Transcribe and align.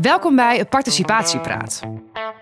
Welkom 0.00 0.36
bij 0.36 0.64
Participatiepraat. 0.64 1.80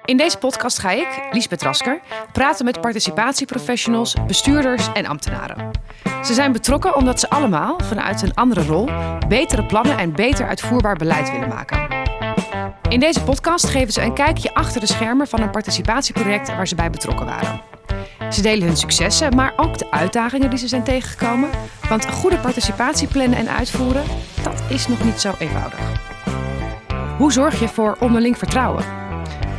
In 0.04 0.16
deze 0.16 0.38
podcast 0.38 0.78
ga 0.78 0.90
ik, 0.90 1.28
Liesbeth 1.30 1.62
Rasker, 1.62 2.00
praten 2.32 2.64
met 2.64 2.80
participatieprofessionals, 2.80 4.14
bestuurders 4.26 4.92
en 4.92 5.06
ambtenaren. 5.06 5.70
Ze 6.24 6.34
zijn 6.34 6.52
betrokken 6.52 6.96
omdat 6.96 7.20
ze 7.20 7.30
allemaal, 7.30 7.80
vanuit 7.82 8.22
een 8.22 8.34
andere 8.34 8.64
rol, 8.64 8.88
betere 9.28 9.66
plannen 9.66 9.98
en 9.98 10.12
beter 10.12 10.46
uitvoerbaar 10.46 10.96
beleid 10.96 11.30
willen 11.30 11.48
maken. 11.48 11.86
In 12.88 13.00
deze 13.00 13.22
podcast 13.22 13.68
geven 13.68 13.92
ze 13.92 14.02
een 14.02 14.14
kijkje 14.14 14.54
achter 14.54 14.80
de 14.80 14.86
schermen 14.86 15.28
van 15.28 15.40
een 15.40 15.50
participatieproject 15.50 16.56
waar 16.56 16.68
ze 16.68 16.74
bij 16.74 16.90
betrokken 16.90 17.26
waren. 17.26 17.60
Ze 18.30 18.42
delen 18.42 18.66
hun 18.66 18.76
successen, 18.76 19.34
maar 19.34 19.52
ook 19.56 19.78
de 19.78 19.90
uitdagingen 19.90 20.50
die 20.50 20.58
ze 20.58 20.68
zijn 20.68 20.82
tegengekomen. 20.82 21.48
Want 21.88 22.10
goede 22.10 22.38
participatie 22.38 23.08
plannen 23.08 23.38
en 23.38 23.48
uitvoeren, 23.48 24.02
is 24.68 24.88
nog 24.88 25.04
niet 25.04 25.20
zo 25.20 25.34
eenvoudig. 25.38 25.80
Hoe 27.18 27.32
zorg 27.32 27.60
je 27.60 27.68
voor 27.68 27.96
onderling 28.00 28.38
vertrouwen? 28.38 28.84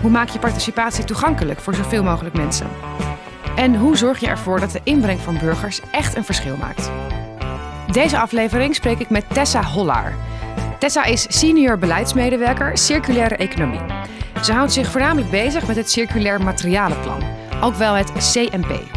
Hoe 0.01 0.11
maak 0.11 0.29
je 0.29 0.39
participatie 0.39 1.03
toegankelijk 1.03 1.59
voor 1.59 1.75
zoveel 1.75 2.03
mogelijk 2.03 2.35
mensen? 2.35 2.67
En 3.55 3.75
hoe 3.75 3.97
zorg 3.97 4.19
je 4.19 4.27
ervoor 4.27 4.59
dat 4.59 4.71
de 4.71 4.81
inbreng 4.83 5.19
van 5.19 5.37
burgers 5.37 5.81
echt 5.91 6.15
een 6.15 6.23
verschil 6.23 6.57
maakt? 6.57 6.91
Deze 7.91 8.19
aflevering 8.19 8.75
spreek 8.75 8.99
ik 8.99 9.09
met 9.09 9.25
Tessa 9.33 9.63
Hollaar. 9.63 10.15
Tessa 10.79 11.03
is 11.03 11.25
senior 11.29 11.77
beleidsmedewerker 11.77 12.77
circulaire 12.77 13.35
economie. 13.35 13.81
Ze 14.43 14.53
houdt 14.53 14.73
zich 14.73 14.91
voornamelijk 14.91 15.29
bezig 15.29 15.67
met 15.67 15.75
het 15.75 15.91
circulair 15.91 16.41
materialenplan, 16.41 17.23
ook 17.61 17.75
wel 17.75 17.93
het 17.93 18.11
CMP. 18.11 18.96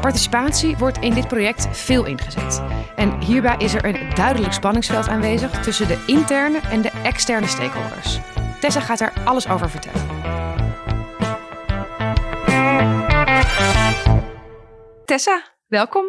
Participatie 0.00 0.76
wordt 0.76 0.98
in 0.98 1.14
dit 1.14 1.28
project 1.28 1.76
veel 1.76 2.04
ingezet. 2.04 2.62
En 2.96 3.20
hierbij 3.20 3.56
is 3.58 3.74
er 3.74 3.84
een 3.84 4.14
duidelijk 4.14 4.52
spanningsveld 4.52 5.08
aanwezig 5.08 5.62
tussen 5.62 5.88
de 5.88 6.04
interne 6.06 6.58
en 6.58 6.82
de 6.82 6.90
externe 7.02 7.46
stakeholders. 7.46 8.18
Tessa 8.60 8.80
gaat 8.80 9.00
er 9.00 9.12
alles 9.24 9.48
over 9.48 9.70
vertellen. 9.70 10.06
Tessa, 15.04 15.42
welkom. 15.66 16.04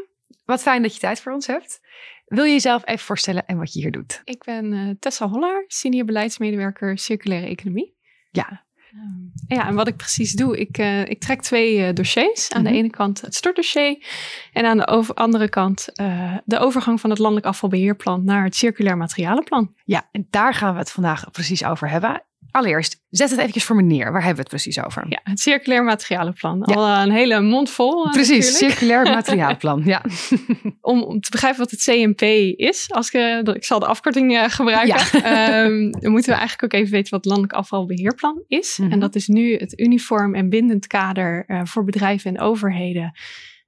Wat 0.46 0.62
fijn 0.62 0.82
dat 0.82 0.94
je 0.94 1.00
tijd 1.00 1.20
voor 1.22 1.32
ons 1.32 1.48
hebt. 1.48 1.82
Wil 2.26 2.44
je 2.44 2.52
jezelf 2.52 2.86
even 2.86 3.06
voorstellen 3.06 3.46
en 3.46 3.58
wat 3.58 3.74
je 3.74 3.80
hier 3.80 3.92
doet? 3.92 4.22
Ik 4.24 4.44
ben 4.44 4.74
uh, 4.74 4.96
Tessa 5.00 5.28
Hollaar, 5.28 5.64
senior 5.68 6.06
beleidsmedewerker 6.06 6.98
circulaire 6.98 7.48
economie. 7.48 7.96
Ja. 8.30 8.66
Ja, 9.48 9.68
en 9.68 9.76
wat 9.76 9.88
ik 9.88 9.96
precies 9.96 10.34
doe, 10.34 10.60
ik, 10.60 10.78
uh, 10.78 11.06
ik 11.06 11.20
trek 11.20 11.42
twee 11.42 11.78
uh, 11.78 11.94
dossiers. 11.94 12.52
Aan 12.52 12.60
mm 12.60 12.66
-hmm. 12.66 12.76
de 12.76 12.80
ene 12.80 12.90
kant 12.90 13.22
het 13.22 13.36
stortdossier 13.36 14.06
en 14.54 14.66
aan 14.66 14.78
de 14.78 14.88
over, 14.88 15.16
andere 15.16 15.50
kant 15.50 15.90
de 16.46 16.60
overgang 16.60 17.02
van 17.02 17.10
het 17.10 17.20
landelijk 17.20 17.48
afvalbeheerplan 17.48 18.24
naar 18.26 18.44
het 18.44 18.56
circulair 18.56 18.98
materialenplan. 18.98 19.76
Ja, 19.84 20.08
en 20.12 20.28
daar 20.30 20.54
gaan 20.54 20.74
we 20.74 20.80
het 20.80 20.92
vandaag 20.92 21.32
precies 21.32 21.66
over 21.66 21.90
hebben. 21.90 22.24
Allereerst, 22.52 23.02
zet 23.10 23.30
het 23.30 23.40
eventjes 23.40 23.64
voor 23.64 23.76
me 23.76 23.82
neer. 23.82 24.12
Waar 24.12 24.24
hebben 24.24 24.36
we 24.46 24.50
het 24.50 24.50
precies 24.50 24.84
over? 24.84 25.06
Ja, 25.10 25.20
het 25.24 25.40
circulair 25.40 25.84
materialenplan. 25.84 26.64
Ja. 26.66 26.76
Al 26.76 27.04
een 27.04 27.12
hele 27.12 27.42
mond 27.42 27.70
vol. 27.70 28.10
Precies, 28.10 28.52
natuurlijk. 28.52 28.74
circulair 28.74 29.04
materialenplan. 29.16 29.82
ja. 29.86 30.02
om, 30.82 31.04
om, 31.12 31.20
te 31.22 31.32
begrijpen 31.32 31.60
wat 31.60 31.72
het 31.72 31.84
CMP 31.84 32.22
is, 32.60 32.92
als 32.92 33.12
ik, 33.12 33.48
ik 33.48 33.64
zal 33.64 33.80
de 33.80 33.86
afkorting 33.86 34.54
gebruiken, 34.54 35.20
ja. 35.22 35.64
um, 35.66 35.92
dan 36.02 36.12
moeten 36.12 36.32
we 36.32 36.38
eigenlijk 36.38 36.64
ook 36.74 36.80
even 36.80 36.92
weten 36.92 37.12
wat 37.12 37.26
landelijk 37.26 37.54
afvalbeheerplan 37.54 38.44
is. 38.48 38.78
Mm 38.78 38.86
-hmm. 38.86 38.94
En 38.94 39.00
dat 39.00 39.16
is 39.16 39.28
nu 39.28 39.56
het 39.56 39.80
uniform 39.80 40.36
en 40.36 40.50
bindend 40.50 40.88
kader 40.88 41.44
uh, 41.48 41.62
voor 41.64 41.84
bedrijven 41.84 42.36
en 42.36 42.42
overheden. 42.42 43.14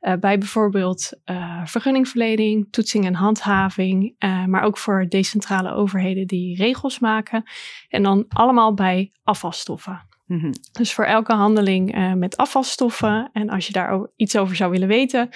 Uh, 0.04 0.14
bij 0.14 0.38
bijvoorbeeld 0.38 1.12
uh, 1.26 1.66
vergunningverlening, 1.66 2.68
toetsing 2.72 3.06
en 3.06 3.14
handhaving, 3.14 4.16
uh, 4.20 4.46
maar 4.46 4.64
ook 4.64 4.78
voor 4.78 5.06
decentrale 5.10 5.74
overheden 5.74 6.28
die 6.28 6.56
regels 6.56 7.00
maken. 7.00 7.44
En 7.90 8.04
dan 8.04 8.26
allemaal 8.30 8.74
bij 8.74 9.12
afvalstoffen. 9.24 10.08
Mm 10.26 10.40
-hmm. 10.40 10.54
Dus 10.72 10.94
voor 10.94 11.06
elke 11.06 11.34
handeling 11.34 12.16
met 12.16 12.38
afvalstoffen, 12.38 13.30
en 13.34 13.50
als 13.50 13.68
je 13.68 13.74
daar 13.74 14.08
iets 14.16 14.38
over 14.38 14.56
zou 14.56 14.72
willen 14.72 14.88
weten, 14.88 15.30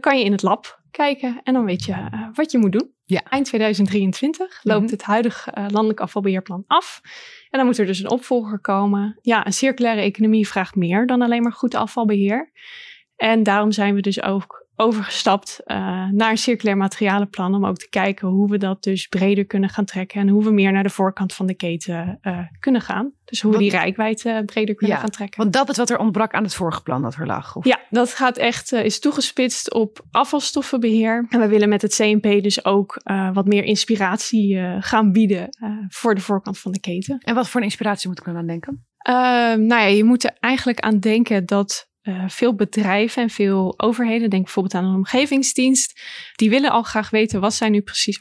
kan 0.00 0.18
je 0.18 0.24
in 0.24 0.32
het 0.32 0.42
lab 0.42 0.80
kijken 0.90 1.40
en 1.42 1.52
dan 1.52 1.64
weet 1.64 1.84
je 1.84 1.94
wat 2.32 2.50
je 2.50 2.58
moet 2.58 2.72
doen. 2.72 2.90
Ja. 3.04 3.22
Eind 3.28 3.46
2023 3.46 4.60
loopt 4.62 4.78
mm 4.78 4.84
-hmm. 4.84 4.92
het 4.92 5.02
huidige 5.02 5.52
landelijk 5.54 6.00
afvalbeheerplan 6.00 6.64
af. 6.66 7.00
En 7.50 7.58
dan 7.58 7.66
moet 7.66 7.78
er 7.78 7.86
dus 7.86 7.98
een 7.98 8.10
opvolger 8.10 8.60
komen. 8.60 9.18
Ja, 9.22 9.46
een 9.46 9.52
circulaire 9.52 10.00
economie 10.00 10.48
vraagt 10.48 10.74
meer 10.74 11.06
dan 11.06 11.22
alleen 11.22 11.42
maar 11.42 11.52
goed 11.52 11.74
afvalbeheer. 11.74 12.52
En 13.22 13.42
daarom 13.42 13.72
zijn 13.72 13.94
we 13.94 14.00
dus 14.00 14.22
ook 14.22 14.66
overgestapt 14.76 15.60
uh, 15.66 15.76
naar 16.10 16.30
een 16.30 16.38
circulair 16.38 16.76
materialenplan. 16.76 17.54
Om 17.54 17.66
ook 17.66 17.76
te 17.76 17.88
kijken 17.88 18.28
hoe 18.28 18.50
we 18.50 18.58
dat 18.58 18.82
dus 18.82 19.06
breder 19.06 19.44
kunnen 19.44 19.68
gaan 19.68 19.84
trekken. 19.84 20.20
En 20.20 20.28
hoe 20.28 20.44
we 20.44 20.50
meer 20.50 20.72
naar 20.72 20.82
de 20.82 20.90
voorkant 20.90 21.34
van 21.34 21.46
de 21.46 21.54
keten 21.54 22.18
uh, 22.22 22.38
kunnen 22.58 22.80
gaan. 22.80 23.12
Dus 23.24 23.42
hoe 23.42 23.50
want, 23.50 23.64
we 23.64 23.70
die 23.70 23.78
rijkwijde 23.78 24.28
uh, 24.28 24.44
breder 24.44 24.74
kunnen 24.74 24.96
ja, 24.96 25.02
gaan 25.02 25.10
trekken. 25.10 25.40
Want 25.40 25.52
dat 25.52 25.68
is 25.68 25.76
wat 25.76 25.90
er 25.90 25.98
ontbrak 25.98 26.32
aan 26.32 26.42
het 26.42 26.54
vorige 26.54 26.82
plan 26.82 27.02
dat 27.02 27.14
er 27.14 27.26
lag. 27.26 27.56
Of? 27.56 27.64
Ja, 27.64 27.80
dat 27.90 28.14
gaat 28.14 28.36
echt, 28.36 28.72
is 28.72 29.00
toegespitst 29.00 29.72
op 29.72 30.04
afvalstoffenbeheer. 30.10 31.26
En 31.28 31.40
we 31.40 31.48
willen 31.48 31.68
met 31.68 31.82
het 31.82 31.94
CNP 31.94 32.42
dus 32.42 32.64
ook 32.64 33.00
wat 33.32 33.46
meer 33.46 33.64
inspiratie 33.64 34.58
gaan 34.80 35.12
bieden 35.12 35.48
voor 35.88 36.14
de 36.14 36.20
voorkant 36.20 36.58
van 36.58 36.72
de 36.72 36.80
keten. 36.80 37.18
En 37.18 37.34
wat 37.34 37.48
voor 37.48 37.60
een 37.60 37.66
inspiratie 37.66 38.08
moet 38.08 38.18
ik 38.18 38.24
dan 38.24 38.36
aan 38.36 38.46
denken? 38.46 38.86
nou 39.66 39.66
ja, 39.68 39.86
je 39.86 40.04
moet 40.04 40.24
er 40.24 40.36
eigenlijk 40.40 40.80
aan 40.80 40.98
denken 40.98 41.46
dat 41.46 41.90
uh, 42.02 42.24
veel 42.28 42.54
bedrijven 42.54 43.22
en 43.22 43.30
veel 43.30 43.74
overheden, 43.76 44.30
denk 44.30 44.44
bijvoorbeeld 44.44 44.74
aan 44.74 44.84
een 44.84 44.96
omgevingsdienst, 44.96 46.00
die 46.34 46.50
willen 46.50 46.70
al 46.70 46.82
graag 46.82 47.10
weten 47.10 47.40
wat 47.40 47.54
zij 47.54 47.68
nu 47.68 47.80
precies 47.80 48.20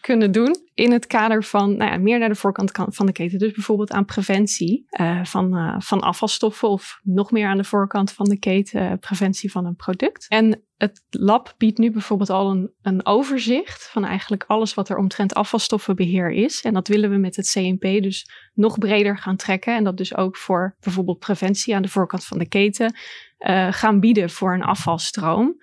kunnen 0.00 0.32
doen 0.32 0.56
in 0.74 0.92
het 0.92 1.06
kader 1.06 1.44
van 1.44 1.76
nou 1.76 1.90
ja, 1.90 1.98
meer 1.98 2.18
naar 2.18 2.28
de 2.28 2.34
voorkant 2.34 2.70
van 2.72 3.06
de 3.06 3.12
keten. 3.12 3.38
Dus 3.38 3.52
bijvoorbeeld 3.52 3.92
aan 3.92 4.04
preventie 4.04 4.86
uh, 5.00 5.24
van, 5.24 5.56
uh, 5.56 5.74
van 5.78 6.00
afvalstoffen 6.00 6.68
of 6.68 7.00
nog 7.02 7.30
meer 7.30 7.46
aan 7.46 7.56
de 7.56 7.64
voorkant 7.64 8.12
van 8.12 8.26
de 8.28 8.38
keten 8.38 8.98
preventie 8.98 9.50
van 9.50 9.66
een 9.66 9.76
product. 9.76 10.26
En 10.28 10.62
het 10.82 11.02
lab 11.10 11.54
biedt 11.58 11.78
nu 11.78 11.90
bijvoorbeeld 11.90 12.30
al 12.30 12.70
een, 12.82 13.06
overzicht 13.06 13.88
van 13.90 14.04
eigenlijk 14.04 14.44
alles 14.46 14.74
wat 14.74 14.88
er 14.88 14.96
omtrent 14.96 15.34
afvalstoffenbeheer 15.34 16.30
is. 16.30 16.62
En 16.62 16.74
dat 16.74 16.88
willen 16.88 17.10
we 17.10 17.16
met 17.16 17.36
het 17.36 17.50
CNP 17.50 18.02
dus 18.02 18.26
nog 18.54 18.78
breder 18.78 19.18
gaan 19.18 19.36
trekken. 19.36 19.76
En 19.76 19.84
dat 19.84 19.96
dus 19.96 20.16
ook 20.16 20.36
voor 20.36 20.76
bijvoorbeeld 20.80 21.18
preventie 21.18 21.74
aan 21.74 21.82
de 21.82 21.88
voorkant 21.88 22.24
van 22.24 22.38
de 22.38 22.48
keten 22.48 22.94
uh, 23.38 23.72
gaan 23.72 24.00
bieden 24.00 24.30
voor 24.30 24.54
een 24.54 24.62
afvalstroom. 24.62 25.62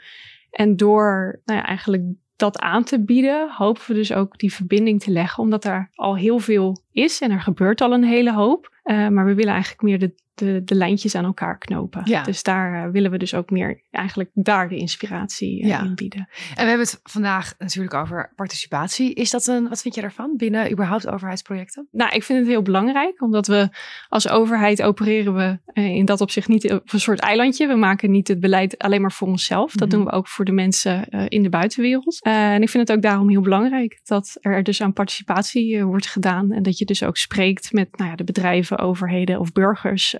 En 0.51 0.75
door 0.75 1.41
nou 1.45 1.59
ja, 1.59 1.65
eigenlijk 1.65 2.03
dat 2.35 2.59
aan 2.59 2.83
te 2.83 3.03
bieden, 3.03 3.51
hopen 3.51 3.81
we 3.87 3.93
dus 3.93 4.13
ook 4.13 4.37
die 4.37 4.53
verbinding 4.53 5.01
te 5.01 5.11
leggen, 5.11 5.43
omdat 5.43 5.65
er 5.65 5.89
al 5.93 6.17
heel 6.17 6.39
veel 6.39 6.83
is 6.91 7.21
en 7.21 7.31
er 7.31 7.41
gebeurt 7.41 7.81
al 7.81 7.93
een 7.93 8.03
hele 8.03 8.33
hoop. 8.33 8.77
Uh, 8.83 9.07
maar 9.07 9.25
we 9.25 9.33
willen 9.33 9.53
eigenlijk 9.53 9.81
meer 9.81 9.99
de, 9.99 10.13
de, 10.39 10.61
de 10.65 10.75
lijntjes 10.75 11.15
aan 11.15 11.25
elkaar 11.25 11.57
knopen. 11.57 12.01
Ja. 12.05 12.23
Dus 12.23 12.43
daar 12.43 12.85
uh, 12.85 12.91
willen 12.91 13.11
we 13.11 13.17
dus 13.17 13.33
ook 13.33 13.49
meer 13.49 13.81
eigenlijk 13.91 14.29
daar 14.33 14.69
de 14.69 14.77
inspiratie 14.77 15.61
uh, 15.61 15.67
ja. 15.67 15.83
in 15.83 15.95
bieden. 15.95 16.29
En 16.49 16.63
we 16.63 16.69
hebben 16.69 16.85
het 16.85 16.99
vandaag 17.03 17.53
natuurlijk 17.57 17.93
over 17.93 18.33
participatie. 18.35 19.13
Is 19.13 19.29
dat 19.29 19.47
een, 19.47 19.69
wat 19.69 19.81
vind 19.81 19.95
je 19.95 20.01
daarvan 20.01 20.33
binnen 20.37 20.71
überhaupt 20.71 21.07
overheidsprojecten? 21.07 21.87
Nou, 21.91 22.11
ik 22.11 22.23
vind 22.23 22.39
het 22.39 22.47
heel 22.47 22.61
belangrijk, 22.61 23.21
omdat 23.21 23.47
we 23.47 23.69
als 24.07 24.29
overheid 24.29 24.81
opereren 24.81 25.35
we 25.35 25.59
in 25.73 26.05
dat 26.05 26.21
opzicht 26.21 26.47
niet 26.47 26.71
op 26.71 26.93
een 26.93 26.99
soort 26.99 27.19
eilandje. 27.19 27.67
We 27.67 27.75
maken 27.75 28.11
niet 28.11 28.27
het 28.27 28.39
beleid 28.39 28.77
alleen 28.77 29.01
maar 29.01 29.11
voor 29.11 29.27
onszelf. 29.27 29.71
Dat 29.71 29.87
mm-hmm. 29.87 30.03
doen 30.03 30.11
we 30.11 30.17
ook 30.17 30.27
voor 30.27 30.45
de 30.45 30.51
mensen 30.51 31.09
in 31.27 31.43
de 31.43 31.49
buitenwereld. 31.49 32.19
en 32.21 32.61
ik 32.61 32.69
vind 32.69 32.87
het 32.87 32.97
ook 32.97 33.03
daarom 33.03 33.29
heel 33.29 33.41
belangrijk 33.41 33.99
dat 34.03 34.37
er 34.41 34.63
dus 34.63 34.81
aan 34.81 34.93
participatie 34.93 35.83
wordt 35.83 36.07
gedaan 36.07 36.51
en 36.51 36.63
dat 36.63 36.77
je 36.77 36.85
dus 36.85 37.03
ook 37.03 37.17
spreekt 37.17 37.73
met 37.73 37.97
nou 37.97 38.09
ja, 38.09 38.15
de 38.15 38.23
bedrijven, 38.23 38.77
overheden 38.77 39.39
of 39.39 39.51
burgers 39.51 40.15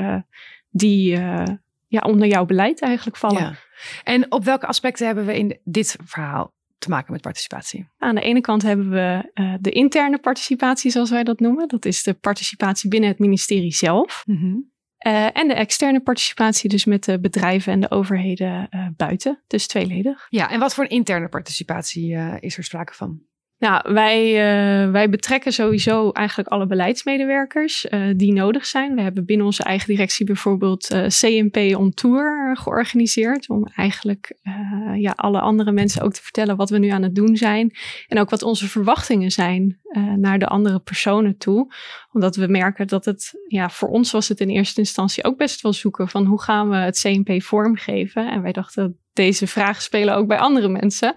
die 0.69 1.17
uh, 1.17 1.43
ja, 1.87 1.99
onder 1.99 2.27
jouw 2.27 2.45
beleid 2.45 2.81
eigenlijk 2.81 3.17
vallen. 3.17 3.41
Ja. 3.41 3.55
En 4.03 4.31
op 4.31 4.43
welke 4.43 4.65
aspecten 4.65 5.05
hebben 5.05 5.25
we 5.25 5.37
in 5.37 5.59
dit 5.63 5.97
verhaal 6.05 6.53
te 6.77 6.89
maken 6.89 7.11
met 7.11 7.21
participatie? 7.21 7.87
Aan 7.97 8.15
de 8.15 8.21
ene 8.21 8.41
kant 8.41 8.61
hebben 8.61 8.89
we 8.89 9.31
uh, 9.33 9.53
de 9.59 9.71
interne 9.71 10.17
participatie, 10.17 10.91
zoals 10.91 11.09
wij 11.09 11.23
dat 11.23 11.39
noemen. 11.39 11.67
Dat 11.67 11.85
is 11.85 12.03
de 12.03 12.13
participatie 12.13 12.89
binnen 12.89 13.09
het 13.09 13.19
ministerie 13.19 13.73
zelf. 13.73 14.23
Uh, 15.07 15.37
en 15.37 15.47
de 15.47 15.53
externe 15.53 16.01
participatie, 16.01 16.69
dus 16.69 16.85
met 16.85 17.03
de 17.03 17.19
bedrijven 17.19 17.73
en 17.73 17.79
de 17.79 17.91
overheden 17.91 18.67
uh, 18.69 18.87
buiten. 18.95 19.43
Dus 19.47 19.67
tweeledig. 19.67 20.27
Ja, 20.29 20.49
en 20.49 20.59
wat 20.59 20.73
voor 20.73 20.83
een 20.83 20.89
interne 20.89 21.29
participatie 21.29 22.15
is 22.39 22.57
er 22.57 22.63
sprake 22.63 22.93
van? 22.93 23.21
Nou, 23.59 23.93
wij, 23.93 24.27
uh, 24.27 24.91
wij 24.91 25.09
betrekken 25.09 25.53
sowieso 25.53 26.11
eigenlijk 26.11 26.49
alle 26.49 26.67
beleidsmedewerkers 26.67 27.85
uh, 27.85 28.13
die 28.15 28.33
nodig 28.33 28.65
zijn. 28.65 28.95
We 28.95 29.01
hebben 29.01 29.25
binnen 29.25 29.45
onze 29.45 29.63
eigen 29.63 29.87
directie 29.87 30.25
bijvoorbeeld 30.25 30.91
uh, 30.91 31.05
CMP 31.07 31.77
on 31.77 31.93
Tour 31.93 32.57
georganiseerd. 32.57 33.49
Om 33.49 33.67
eigenlijk 33.75 34.37
ja, 34.95 35.13
alle 35.15 35.39
andere 35.39 35.71
mensen 35.71 36.01
ook 36.01 36.13
te 36.13 36.21
vertellen 36.21 36.55
wat 36.55 36.69
we 36.69 36.77
nu 36.77 36.89
aan 36.89 37.03
het 37.03 37.15
doen 37.15 37.35
zijn. 37.35 37.71
En 38.07 38.19
ook 38.19 38.29
wat 38.29 38.43
onze 38.43 38.67
verwachtingen 38.67 39.31
zijn 39.31 39.79
naar 40.15 40.39
de 40.39 40.47
andere 40.47 40.79
personen 40.79 41.37
toe. 41.37 41.73
Omdat 42.11 42.35
we 42.35 42.47
merken 42.47 42.87
dat 42.87 43.05
het, 43.05 43.33
ja, 43.47 43.69
voor 43.69 43.89
ons 43.89 44.11
was 44.11 44.27
het 44.27 44.39
in 44.39 44.49
eerste 44.49 44.79
instantie 44.79 45.23
ook 45.23 45.37
best 45.37 45.61
wel 45.61 45.73
zoeken 45.73 46.07
van 46.09 46.25
hoe 46.25 46.41
gaan 46.41 46.69
we 46.69 46.75
het 46.75 46.99
CMP 46.99 47.43
vormgeven. 47.43 48.31
En 48.31 48.41
wij 48.41 48.51
dachten, 48.51 48.99
deze 49.13 49.47
vragen 49.47 49.81
spelen 49.81 50.15
ook 50.15 50.27
bij 50.27 50.39
andere 50.39 50.69
mensen. 50.69 51.15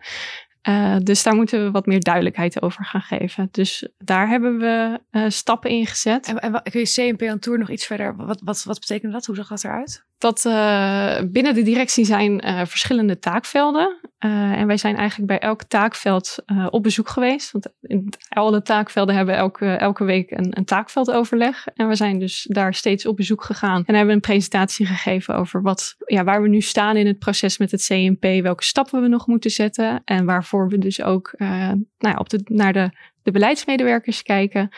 Uh, 0.68 0.96
dus 1.02 1.22
daar 1.22 1.34
moeten 1.34 1.64
we 1.64 1.70
wat 1.70 1.86
meer 1.86 2.00
duidelijkheid 2.00 2.62
over 2.62 2.84
gaan 2.84 3.00
geven. 3.00 3.48
Dus 3.50 3.88
daar 3.98 4.28
hebben 4.28 4.58
we 4.58 5.00
uh, 5.10 5.24
stappen 5.28 5.70
in 5.70 5.86
gezet. 5.86 6.26
En, 6.26 6.38
en 6.40 6.62
kun 6.62 6.80
je 6.80 7.12
CNP 7.12 7.22
aan 7.22 7.38
Tour 7.38 7.58
nog 7.58 7.70
iets 7.70 7.86
verder? 7.86 8.16
Wat, 8.16 8.40
wat, 8.44 8.64
wat 8.64 8.80
betekent 8.80 9.12
dat? 9.12 9.26
Hoe 9.26 9.36
zag 9.36 9.48
dat 9.48 9.64
eruit? 9.64 10.04
Dat 10.18 10.44
uh, 10.44 11.20
binnen 11.30 11.54
de 11.54 11.62
directie 11.62 12.04
zijn 12.04 12.42
verschillende 12.66 13.18
taakvelden. 13.18 14.00
En 14.30 14.66
wij 14.66 14.76
zijn 14.76 14.96
eigenlijk 14.96 15.28
bij 15.28 15.38
elk 15.38 15.62
taakveld 15.62 16.44
op 16.70 16.82
bezoek 16.82 17.08
geweest. 17.08 17.50
Want 17.50 17.66
in 17.80 18.12
alle 18.28 18.62
taakvelden 18.62 19.14
hebben 19.14 19.36
elke, 19.36 19.66
elke 19.66 20.04
week 20.04 20.30
een, 20.30 20.58
een 20.58 20.64
taakveldoverleg. 20.64 21.66
En 21.74 21.88
we 21.88 21.94
zijn 21.94 22.18
dus 22.18 22.46
daar 22.48 22.74
steeds 22.74 23.06
op 23.06 23.16
bezoek 23.16 23.44
gegaan. 23.44 23.84
En 23.86 23.94
hebben 23.94 24.14
een 24.14 24.20
presentatie 24.20 24.86
gegeven 24.86 25.34
over 25.34 25.62
wat, 25.62 25.94
ja, 26.06 26.24
waar 26.24 26.42
we 26.42 26.48
nu 26.48 26.60
staan 26.60 26.96
in 26.96 27.06
het 27.06 27.18
proces 27.18 27.58
met 27.58 27.70
het 27.70 27.86
CNP. 27.86 28.42
Welke 28.42 28.64
stappen 28.64 29.02
we 29.02 29.08
nog 29.08 29.26
moeten 29.26 29.50
zetten. 29.50 30.02
En 30.04 30.24
waarvoor 30.24 30.68
we 30.68 30.78
dus 30.78 31.02
ook 31.02 31.34
uh, 31.36 31.48
nou 31.48 31.78
ja, 31.98 32.16
op 32.16 32.28
de, 32.28 32.40
naar 32.44 32.72
de, 32.72 32.90
de 33.22 33.30
beleidsmedewerkers 33.30 34.22
kijken. 34.22 34.70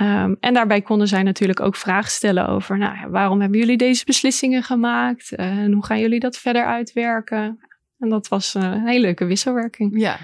Um, 0.00 0.36
en 0.40 0.54
daarbij 0.54 0.82
konden 0.82 1.08
zij 1.08 1.22
natuurlijk 1.22 1.60
ook 1.60 1.76
vragen 1.76 2.10
stellen 2.10 2.48
over 2.48 2.78
nou, 2.78 3.10
waarom 3.10 3.40
hebben 3.40 3.58
jullie 3.58 3.76
deze 3.76 4.04
beslissingen 4.04 4.62
gemaakt? 4.62 5.32
En 5.32 5.72
hoe 5.72 5.84
gaan 5.84 6.00
jullie 6.00 6.20
dat 6.20 6.36
verder 6.36 6.64
uitwerken? 6.64 7.67
En 7.98 8.08
dat 8.08 8.28
was 8.28 8.54
uh, 8.54 8.62
een 8.62 8.86
hele 8.86 9.00
leuke 9.00 9.24
wisselwerking. 9.24 10.00
Ja. 10.00 10.18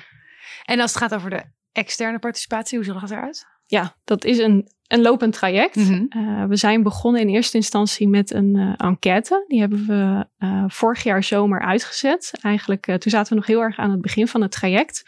En 0.65 0.81
als 0.81 0.93
het 0.93 1.03
gaat 1.03 1.15
over 1.15 1.31
de 1.31 1.43
externe 1.73 2.19
participatie, 2.19 2.79
hoe 2.79 2.87
zag 2.87 3.01
dat 3.01 3.11
eruit? 3.11 3.47
Ja, 3.67 3.97
dat 4.05 4.25
is 4.25 4.39
een, 4.39 4.69
een 4.87 5.01
lopend 5.01 5.33
traject. 5.33 5.77
Mm 5.77 6.11
-hmm. 6.11 6.49
we 6.49 6.57
zijn 6.57 6.83
begonnen 6.83 7.21
in 7.21 7.29
eerste 7.29 7.57
instantie 7.57 8.09
met 8.09 8.33
een 8.33 8.57
uh, 8.57 8.75
enquête. 8.77 9.45
Die 9.49 9.61
hebben 9.61 9.87
we 9.87 10.27
uh, 10.39 10.65
vorig 10.67 11.03
jaar 11.03 11.23
zomer 11.23 11.61
uitgezet. 11.61 12.31
Eigenlijk, 12.41 12.85
toen 12.85 13.11
zaten 13.11 13.29
we 13.29 13.35
nog 13.35 13.47
heel 13.47 13.61
erg 13.61 13.79
aan 13.79 13.91
het 13.91 14.01
begin 14.01 14.29
van 14.29 14.43
het 14.43 14.51
traject. 14.51 15.05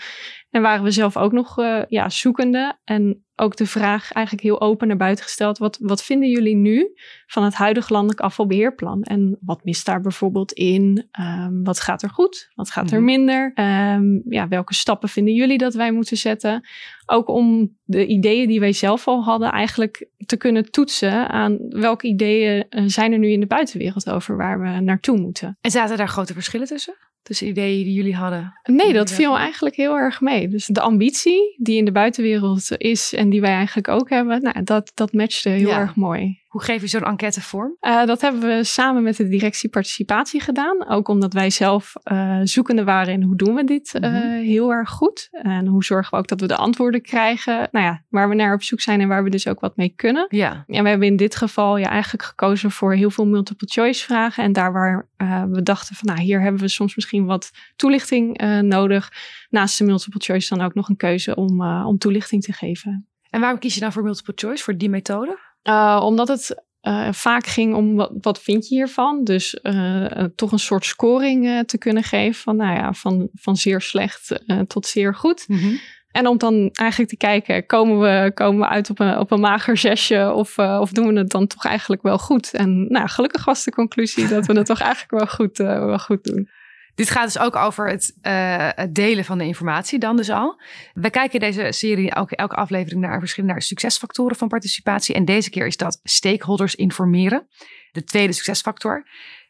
En 0.56 0.62
waren 0.62 0.84
we 0.84 0.90
zelf 0.90 1.16
ook 1.16 1.32
nog 1.32 1.56
ja, 1.88 2.08
zoekende. 2.08 2.78
En 2.84 3.24
ook 3.34 3.56
de 3.56 3.66
vraag 3.66 4.12
eigenlijk 4.12 4.46
heel 4.46 4.60
open 4.60 4.88
naar 4.88 4.96
buiten 4.96 5.24
gesteld. 5.24 5.58
Wat, 5.58 5.78
wat 5.80 6.02
vinden 6.02 6.28
jullie 6.28 6.56
nu 6.56 6.90
van 7.26 7.44
het 7.44 7.54
huidige 7.54 7.92
landelijk 7.92 8.20
afvalbeheerplan? 8.20 9.02
En 9.02 9.38
wat 9.40 9.64
mist 9.64 9.86
daar 9.86 10.00
bijvoorbeeld 10.00 10.52
in? 10.52 11.08
Um, 11.20 11.64
wat 11.64 11.80
gaat 11.80 12.02
er 12.02 12.10
goed? 12.10 12.50
Wat 12.54 12.70
gaat 12.70 12.90
er 12.90 12.96
mhm. 12.96 13.04
minder? 13.04 13.52
Um, 13.54 14.22
ja, 14.28 14.48
welke 14.48 14.74
stappen 14.74 15.08
vinden 15.08 15.34
jullie 15.34 15.58
dat 15.58 15.74
wij 15.74 15.92
moeten 15.92 16.16
zetten? 16.16 16.66
Ook 17.06 17.28
om 17.28 17.76
de 17.84 18.06
ideeën 18.06 18.48
die 18.48 18.60
wij 18.60 18.72
zelf 18.72 19.08
al 19.08 19.24
hadden 19.24 19.50
eigenlijk 19.50 20.08
te 20.26 20.36
kunnen 20.36 20.70
toetsen 20.70 21.28
aan 21.28 21.58
welke 21.68 22.06
ideeën 22.06 22.66
eh, 22.68 22.82
zijn 22.86 23.12
er 23.12 23.18
nu 23.18 23.28
in 23.28 23.40
de 23.40 23.46
buitenwereld 23.46 24.10
over 24.10 24.36
waar 24.36 24.60
we 24.60 24.80
naartoe 24.80 25.20
moeten. 25.20 25.58
En 25.60 25.70
zaten 25.70 25.96
daar 25.96 26.08
grote 26.08 26.32
verschillen 26.32 26.66
tussen? 26.66 26.94
Tussen 27.26 27.46
ideeën 27.46 27.84
die 27.84 27.94
jullie 27.94 28.14
hadden? 28.14 28.61
Nee, 28.62 28.93
dat 28.93 29.12
viel 29.12 29.37
eigenlijk 29.37 29.76
heel 29.76 29.96
erg 29.96 30.20
mee. 30.20 30.49
Dus 30.49 30.67
de 30.67 30.81
ambitie 30.81 31.55
die 31.58 31.76
in 31.76 31.84
de 31.84 31.93
buitenwereld 31.93 32.70
is 32.76 33.14
en 33.14 33.31
die 33.31 33.40
wij 33.40 33.52
eigenlijk 33.52 33.88
ook 33.88 34.11
hebben, 34.11 34.43
nou, 34.43 34.62
dat, 34.62 34.93
dat 34.94 35.12
matchte 35.12 35.49
heel 35.49 35.70
erg 35.70 35.94
mooi. 35.94 36.44
Hoe 36.56 36.64
geef 36.64 36.80
je 36.80 36.86
zo'n 36.86 37.02
enquête 37.02 37.40
vorm? 37.40 37.76
Uh, 37.80 38.04
dat 38.04 38.20
hebben 38.20 38.40
we 38.40 38.64
samen 38.64 39.02
met 39.02 39.16
de 39.16 39.28
directie 39.28 39.68
participatie 39.68 40.40
gedaan. 40.40 40.88
Ook 40.88 41.08
omdat 41.08 41.32
wij 41.32 41.50
zelf 41.50 41.92
uh, 42.04 42.40
zoekende 42.42 42.84
waren 42.84 43.12
in 43.12 43.22
hoe 43.22 43.36
doen 43.36 43.54
we 43.54 43.64
dit 43.64 43.94
uh, 43.94 44.10
heel 44.42 44.72
erg 44.72 44.90
goed. 44.90 45.28
En 45.30 45.66
hoe 45.66 45.84
zorgen 45.84 46.10
we 46.10 46.16
ook 46.16 46.28
dat 46.28 46.40
we 46.40 46.46
de 46.46 46.56
antwoorden 46.56 47.02
krijgen. 47.02 47.68
Nou 47.70 47.84
ja, 47.86 48.02
waar 48.08 48.28
we 48.28 48.34
naar 48.34 48.54
op 48.54 48.62
zoek 48.62 48.80
zijn 48.80 49.00
en 49.00 49.08
waar 49.08 49.24
we 49.24 49.30
dus 49.30 49.48
ook 49.48 49.60
wat 49.60 49.76
mee 49.76 49.92
kunnen. 49.96 50.26
Ja. 50.28 50.64
En 50.66 50.82
we 50.82 50.88
hebben 50.88 51.08
in 51.08 51.16
dit 51.16 51.36
geval 51.36 51.76
ja, 51.76 51.88
eigenlijk 51.88 52.24
gekozen 52.24 52.70
voor 52.70 52.94
heel 52.94 53.10
veel 53.10 53.26
multiple 53.26 53.68
choice 53.70 54.04
vragen. 54.04 54.44
En 54.44 54.52
daar 54.52 54.72
waar 54.72 55.08
we 55.50 55.62
dachten 55.62 55.94
van 55.94 56.08
nou 56.08 56.20
hier 56.20 56.40
hebben 56.40 56.60
we 56.60 56.68
soms 56.68 56.94
misschien 56.94 57.24
wat 57.24 57.50
toelichting 57.76 58.40
nodig. 58.62 59.12
Naast 59.50 59.78
de 59.78 59.84
multiple 59.84 60.20
choice 60.20 60.54
dan 60.54 60.66
ook 60.66 60.74
nog 60.74 60.88
een 60.88 60.96
keuze 60.96 61.34
om, 61.34 61.62
om 61.62 61.98
toelichting 61.98 62.42
te 62.42 62.52
geven. 62.52 63.06
En 63.30 63.40
waarom 63.40 63.58
kies 63.58 63.74
je 63.74 63.80
dan 63.80 63.92
voor 63.92 64.02
multiple 64.02 64.32
choice, 64.36 64.64
voor 64.64 64.76
die 64.76 64.90
methode? 64.90 65.38
Uh, 65.68 66.00
omdat 66.04 66.28
het 66.28 66.64
uh, 66.82 67.12
vaak 67.12 67.46
ging 67.46 67.74
om 67.74 67.96
wat, 67.96 68.12
wat, 68.20 68.40
vind 68.40 68.68
je 68.68 68.74
hiervan. 68.74 69.24
Dus 69.24 69.58
uh, 69.62 70.24
toch 70.34 70.52
een 70.52 70.58
soort 70.58 70.84
scoring 70.84 71.66
te 71.66 71.78
kunnen 71.78 72.02
geven 72.02 72.42
van, 72.42 72.56
nou 72.56 72.76
ja, 72.76 72.92
van, 72.92 73.28
van 73.34 73.56
zeer 73.56 73.80
slecht 73.80 74.42
tot 74.66 74.86
zeer 74.86 75.14
goed. 75.14 75.44
Mm 75.48 75.58
-hmm. 75.58 75.78
En 76.10 76.26
om 76.26 76.38
dan 76.38 76.68
eigenlijk 76.72 77.10
te 77.10 77.16
kijken, 77.16 77.66
komen 77.66 78.00
we, 78.00 78.30
komen 78.34 78.60
we 78.60 78.68
uit 78.68 78.90
op 78.90 78.98
een, 78.98 79.18
op 79.18 79.30
een 79.30 79.40
mager 79.40 79.76
zesje 79.76 80.32
of, 80.32 80.58
of 80.58 80.90
doen 80.90 81.12
we 81.12 81.18
het 81.18 81.30
dan 81.30 81.46
toch 81.46 81.64
eigenlijk 81.64 82.02
wel 82.02 82.18
goed? 82.18 82.52
En 82.52 82.86
nou, 82.88 83.08
gelukkig 83.08 83.44
was 83.44 83.64
de 83.64 83.70
conclusie 83.70 84.28
dat 84.28 84.46
we 84.46 84.52
het 84.52 84.66
toch 84.66 84.80
eigenlijk 84.80 85.10
wel 85.10 85.26
goed, 85.26 85.56
wel 85.58 85.98
goed 85.98 86.24
doen. 86.24 86.48
Dit 86.96 87.10
gaat 87.10 87.25
dus 87.25 87.38
ook 87.38 87.56
over 87.56 87.88
het, 87.88 88.16
uh, 88.22 88.69
het, 88.75 88.94
delen 88.94 89.25
van 89.25 89.38
de 89.38 89.44
informatie 89.44 89.98
dan 89.98 90.16
dus 90.16 90.31
al. 90.31 90.60
We 90.94 91.10
kijken 91.10 91.40
deze 91.40 91.66
serie 91.70 92.10
elke, 92.10 92.37
elke 92.37 92.54
aflevering 92.54 93.00
naar 93.00 93.19
verschillende 93.19 93.60
succesfactoren 93.60 94.37
van 94.37 94.48
participatie. 94.48 95.14
En 95.14 95.25
deze 95.25 95.50
keer 95.50 95.66
is 95.66 95.76
dat 95.76 96.00
stakeholders 96.02 96.75
informeren. 96.75 97.46
De 97.93 98.04
tweede 98.04 98.32
succesfactor. 98.32 99.06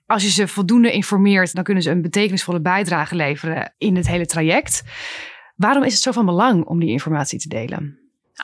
Als 0.06 0.22
je 0.22 0.30
ze 0.30 0.48
voldoende 0.48 0.92
informeert, 0.92 1.54
dan 1.54 1.64
kunnen 1.64 1.82
ze 1.82 1.90
een 1.90 2.02
betekenisvolle 2.02 2.60
bijdrage 2.60 3.14
leveren 3.14 3.74
in 3.78 3.96
het 3.96 4.06
hele 4.06 4.26
traject. 4.26 4.82
Waarom 5.56 5.82
is 5.82 5.92
het 5.92 6.02
zo 6.02 6.12
van 6.12 6.26
belang 6.26 6.64
om 6.64 6.80
die 6.80 6.90
informatie 6.90 7.38
te 7.38 7.48
delen? 7.48 7.98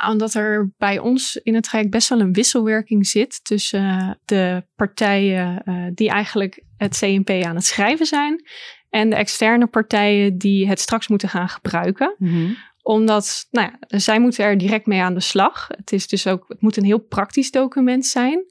Omdat 0.08 0.34
er 0.34 0.72
bij 0.78 0.98
ons 0.98 1.36
in 1.36 1.54
het 1.54 1.64
traject 1.64 1.90
best 1.90 2.08
wel 2.08 2.20
een 2.20 2.32
wisselwerking 2.32 3.06
zit 3.06 3.44
tussen 3.44 4.18
de 4.24 4.66
partijen 4.74 5.62
uh, 5.64 5.86
die 5.94 6.10
eigenlijk 6.10 6.64
het 6.76 6.98
CNP 6.98 7.30
aan 7.30 7.54
het 7.54 7.64
schrijven 7.64 8.06
zijn 8.06 8.42
en 8.92 9.10
de 9.10 9.16
externe 9.16 9.66
partijen 9.66 10.38
die 10.38 10.68
het 10.68 10.80
straks 10.80 11.08
moeten 11.08 11.28
gaan 11.28 11.48
gebruiken. 11.48 12.14
Mm-hmm. 12.18 12.56
Omdat, 12.82 13.46
nou 13.50 13.70
ja, 13.70 13.98
zij 13.98 14.20
moeten 14.20 14.44
er 14.44 14.58
direct 14.58 14.86
mee 14.86 15.00
aan 15.00 15.14
de 15.14 15.20
slag. 15.20 15.68
Het 15.68 15.92
is 15.92 16.08
dus 16.08 16.26
ook, 16.26 16.44
het 16.48 16.60
moet 16.60 16.76
een 16.76 16.84
heel 16.84 16.98
praktisch 16.98 17.50
document 17.50 18.06
zijn. 18.06 18.44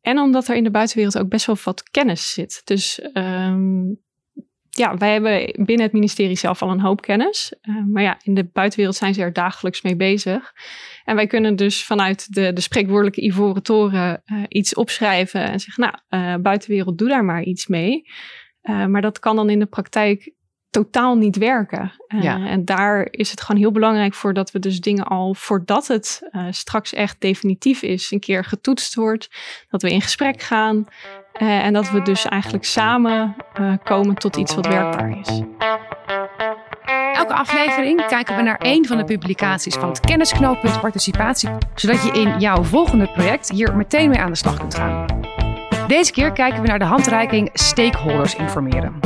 En 0.00 0.18
omdat 0.18 0.48
er 0.48 0.56
in 0.56 0.64
de 0.64 0.70
buitenwereld 0.70 1.18
ook 1.18 1.28
best 1.28 1.46
wel 1.46 1.56
wat 1.64 1.90
kennis 1.90 2.32
zit. 2.32 2.60
Dus 2.64 3.08
um, 3.12 4.02
ja, 4.70 4.96
wij 4.96 5.12
hebben 5.12 5.64
binnen 5.64 5.86
het 5.86 5.92
ministerie 5.92 6.36
zelf 6.36 6.62
al 6.62 6.70
een 6.70 6.80
hoop 6.80 7.00
kennis. 7.00 7.54
Uh, 7.62 7.84
maar 7.92 8.02
ja, 8.02 8.18
in 8.22 8.34
de 8.34 8.44
buitenwereld 8.44 8.96
zijn 8.96 9.14
ze 9.14 9.22
er 9.22 9.32
dagelijks 9.32 9.82
mee 9.82 9.96
bezig. 9.96 10.52
En 11.04 11.16
wij 11.16 11.26
kunnen 11.26 11.56
dus 11.56 11.84
vanuit 11.84 12.34
de, 12.34 12.52
de 12.52 12.60
spreekwoordelijke 12.60 13.24
ivoren 13.24 13.62
toren 13.62 14.22
uh, 14.26 14.42
iets 14.48 14.74
opschrijven 14.74 15.40
en 15.40 15.60
zeggen, 15.60 15.82
nou, 15.82 16.24
uh, 16.24 16.42
buitenwereld, 16.42 16.98
doe 16.98 17.08
daar 17.08 17.24
maar 17.24 17.42
iets 17.42 17.66
mee. 17.66 18.02
Uh, 18.64 18.86
maar 18.86 19.02
dat 19.02 19.18
kan 19.18 19.36
dan 19.36 19.50
in 19.50 19.58
de 19.58 19.66
praktijk 19.66 20.32
totaal 20.70 21.16
niet 21.16 21.36
werken. 21.36 21.92
Uh, 22.08 22.22
ja. 22.22 22.46
En 22.46 22.64
daar 22.64 23.08
is 23.10 23.30
het 23.30 23.40
gewoon 23.40 23.60
heel 23.60 23.72
belangrijk 23.72 24.14
voor 24.14 24.34
dat 24.34 24.50
we 24.50 24.58
dus 24.58 24.80
dingen 24.80 25.04
al 25.04 25.34
voordat 25.34 25.86
het 25.86 26.28
uh, 26.30 26.46
straks 26.50 26.92
echt 26.92 27.20
definitief 27.20 27.82
is, 27.82 28.10
een 28.10 28.20
keer 28.20 28.44
getoetst 28.44 28.94
wordt. 28.94 29.30
Dat 29.68 29.82
we 29.82 29.90
in 29.90 30.02
gesprek 30.02 30.42
gaan. 30.42 30.86
en 31.38 31.72
dat 31.72 31.90
we 31.90 32.02
dus 32.02 32.24
eigenlijk 32.24 32.64
samen 32.64 33.36
komen 33.84 34.14
tot 34.14 34.36
iets 34.36 34.54
wat 34.54 34.66
werkbaar 34.66 35.18
is. 35.18 35.42
Elke 37.14 37.34
aflevering 37.34 38.06
kijken 38.06 38.36
we 38.36 38.42
naar 38.42 38.58
één 38.58 38.86
van 38.86 38.96
de 38.96 39.04
publicaties 39.04 39.74
van 39.74 39.88
het 39.88 40.00
kennisknooppunt 40.00 40.80
participatie, 40.80 41.48
zodat 41.74 42.02
je 42.02 42.12
in 42.12 42.38
jouw 42.38 42.62
volgende 42.62 43.06
project 43.06 43.50
hier 43.50 43.76
meteen 43.76 44.08
mee 44.08 44.18
aan 44.18 44.30
de 44.30 44.36
slag 44.36 44.58
kunt 44.58 44.74
gaan. 44.74 45.23
Deze 45.86 46.12
keer 46.12 46.32
kijken 46.32 46.62
we 46.62 46.68
naar 46.68 46.78
de 46.78 46.84
handreiking 46.84 47.50
Stakeholders 47.52 48.36
informeren. 48.36 49.00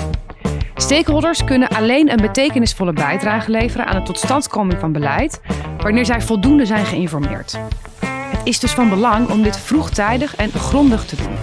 Stakeholders 0.74 1.44
kunnen 1.44 1.68
alleen 1.68 2.10
een 2.10 2.20
betekenisvolle 2.20 2.92
bijdrage 2.92 3.50
leveren 3.50 3.86
aan 3.86 3.96
de 3.96 4.02
totstandkoming 4.02 4.80
van 4.80 4.92
beleid 4.92 5.40
wanneer 5.78 6.04
zij 6.04 6.20
voldoende 6.20 6.66
zijn 6.66 6.84
geïnformeerd. 6.84 7.58
Het 8.04 8.40
is 8.44 8.58
dus 8.58 8.72
van 8.72 8.88
belang 8.88 9.30
om 9.30 9.42
dit 9.42 9.58
vroegtijdig 9.58 10.36
en 10.36 10.50
grondig 10.50 11.04
te 11.04 11.16
doen. 11.16 11.36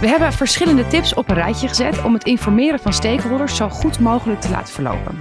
We 0.00 0.08
hebben 0.08 0.32
verschillende 0.32 0.86
tips 0.86 1.14
op 1.14 1.28
een 1.28 1.34
rijtje 1.34 1.68
gezet 1.68 2.02
om 2.02 2.12
het 2.12 2.24
informeren 2.24 2.80
van 2.80 2.92
stakeholders 2.92 3.56
zo 3.56 3.68
goed 3.68 4.00
mogelijk 4.00 4.40
te 4.40 4.50
laten 4.50 4.74
verlopen. 4.74 5.18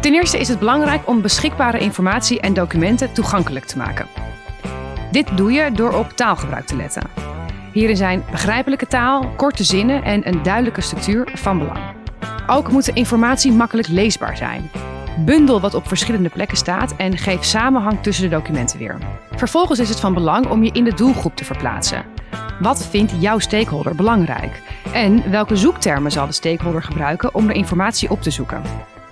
Ten 0.00 0.14
eerste 0.14 0.38
is 0.38 0.48
het 0.48 0.58
belangrijk 0.58 1.08
om 1.08 1.22
beschikbare 1.22 1.78
informatie 1.78 2.40
en 2.40 2.54
documenten 2.54 3.12
toegankelijk 3.12 3.64
te 3.64 3.78
maken. 3.78 4.06
Dit 5.10 5.36
doe 5.36 5.52
je 5.52 5.72
door 5.72 5.92
op 5.92 6.10
taalgebruik 6.10 6.66
te 6.66 6.76
letten. 6.76 7.33
Hierin 7.74 7.96
zijn 7.96 8.24
begrijpelijke 8.30 8.86
taal, 8.86 9.32
korte 9.36 9.64
zinnen 9.64 10.02
en 10.02 10.28
een 10.28 10.42
duidelijke 10.42 10.80
structuur 10.80 11.30
van 11.34 11.58
belang. 11.58 11.78
Ook 12.46 12.70
moet 12.70 12.84
de 12.84 12.92
informatie 12.92 13.52
makkelijk 13.52 13.88
leesbaar 13.88 14.36
zijn. 14.36 14.70
Bundel 15.24 15.60
wat 15.60 15.74
op 15.74 15.88
verschillende 15.88 16.28
plekken 16.28 16.56
staat 16.56 16.96
en 16.96 17.18
geef 17.18 17.44
samenhang 17.44 18.02
tussen 18.02 18.24
de 18.24 18.36
documenten 18.36 18.78
weer. 18.78 18.98
Vervolgens 19.36 19.78
is 19.78 19.88
het 19.88 20.00
van 20.00 20.14
belang 20.14 20.46
om 20.46 20.64
je 20.64 20.70
in 20.72 20.84
de 20.84 20.94
doelgroep 20.94 21.36
te 21.36 21.44
verplaatsen. 21.44 22.04
Wat 22.60 22.86
vindt 22.86 23.12
jouw 23.18 23.38
stakeholder 23.38 23.94
belangrijk? 23.94 24.62
En 24.92 25.30
welke 25.30 25.56
zoektermen 25.56 26.10
zal 26.10 26.26
de 26.26 26.32
stakeholder 26.32 26.82
gebruiken 26.82 27.34
om 27.34 27.46
de 27.46 27.54
informatie 27.54 28.10
op 28.10 28.22
te 28.22 28.30
zoeken? 28.30 28.62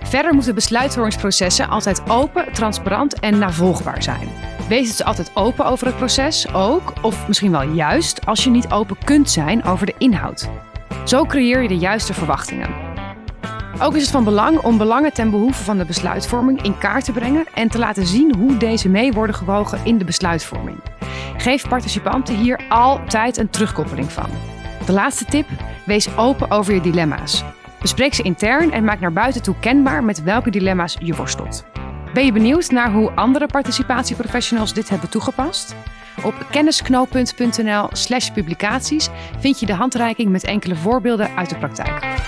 Verder 0.03 0.33
moeten 0.33 0.55
besluitvormingsprocessen 0.55 1.69
altijd 1.69 2.09
open, 2.09 2.53
transparant 2.53 3.19
en 3.19 3.37
navolgbaar 3.37 4.03
zijn. 4.03 4.52
Wees 4.67 4.87
dus 4.87 5.03
altijd 5.03 5.31
open 5.33 5.65
over 5.65 5.87
het 5.87 5.97
proces, 5.97 6.53
ook, 6.53 6.93
of 7.01 7.27
misschien 7.27 7.51
wel 7.51 7.61
juist, 7.61 8.25
als 8.25 8.43
je 8.43 8.49
niet 8.49 8.71
open 8.71 8.97
kunt 9.03 9.29
zijn 9.29 9.63
over 9.63 9.85
de 9.85 9.93
inhoud. 9.97 10.49
Zo 11.05 11.25
creëer 11.25 11.61
je 11.61 11.67
de 11.67 11.77
juiste 11.77 12.13
verwachtingen. 12.13 12.69
Ook 13.81 13.95
is 13.95 14.01
het 14.01 14.11
van 14.11 14.23
belang 14.23 14.57
om 14.59 14.77
belangen 14.77 15.13
ten 15.13 15.29
behoeve 15.29 15.63
van 15.63 15.77
de 15.77 15.85
besluitvorming 15.85 16.61
in 16.61 16.77
kaart 16.77 17.05
te 17.05 17.11
brengen 17.11 17.45
en 17.53 17.67
te 17.67 17.79
laten 17.79 18.07
zien 18.07 18.35
hoe 18.35 18.57
deze 18.57 18.89
mee 18.89 19.11
worden 19.11 19.35
gewogen 19.35 19.79
in 19.83 19.97
de 19.97 20.05
besluitvorming. 20.05 20.77
Geef 21.37 21.67
participanten 21.67 22.35
hier 22.35 22.65
altijd 22.69 23.37
een 23.37 23.49
terugkoppeling 23.49 24.11
van. 24.11 24.29
De 24.85 24.93
laatste 24.93 25.25
tip: 25.25 25.47
wees 25.85 26.17
open 26.17 26.51
over 26.51 26.73
je 26.73 26.81
dilemma's. 26.81 27.43
Bespreek 27.81 28.13
ze 28.13 28.23
intern 28.23 28.71
en 28.71 28.83
maak 28.83 28.99
naar 28.99 29.13
buiten 29.13 29.41
toe 29.41 29.55
kenbaar 29.59 30.03
met 30.03 30.23
welke 30.23 30.49
dilemma's 30.49 30.97
je 30.99 31.15
worstelt. 31.15 31.72
Ben 32.13 32.25
je 32.25 32.31
benieuwd 32.31 32.71
naar 32.71 32.91
hoe 32.91 33.11
andere 33.11 33.47
participatieprofessionals 33.47 34.73
dit 34.73 34.89
hebben 34.89 35.09
toegepast? 35.09 35.75
Op 36.23 36.47
kennisknooppunt.nl/slash 36.51 38.31
publicaties 38.31 39.09
vind 39.39 39.59
je 39.59 39.65
de 39.65 39.73
handreiking 39.73 40.29
met 40.29 40.43
enkele 40.43 40.75
voorbeelden 40.75 41.35
uit 41.35 41.49
de 41.49 41.57
praktijk. 41.57 42.21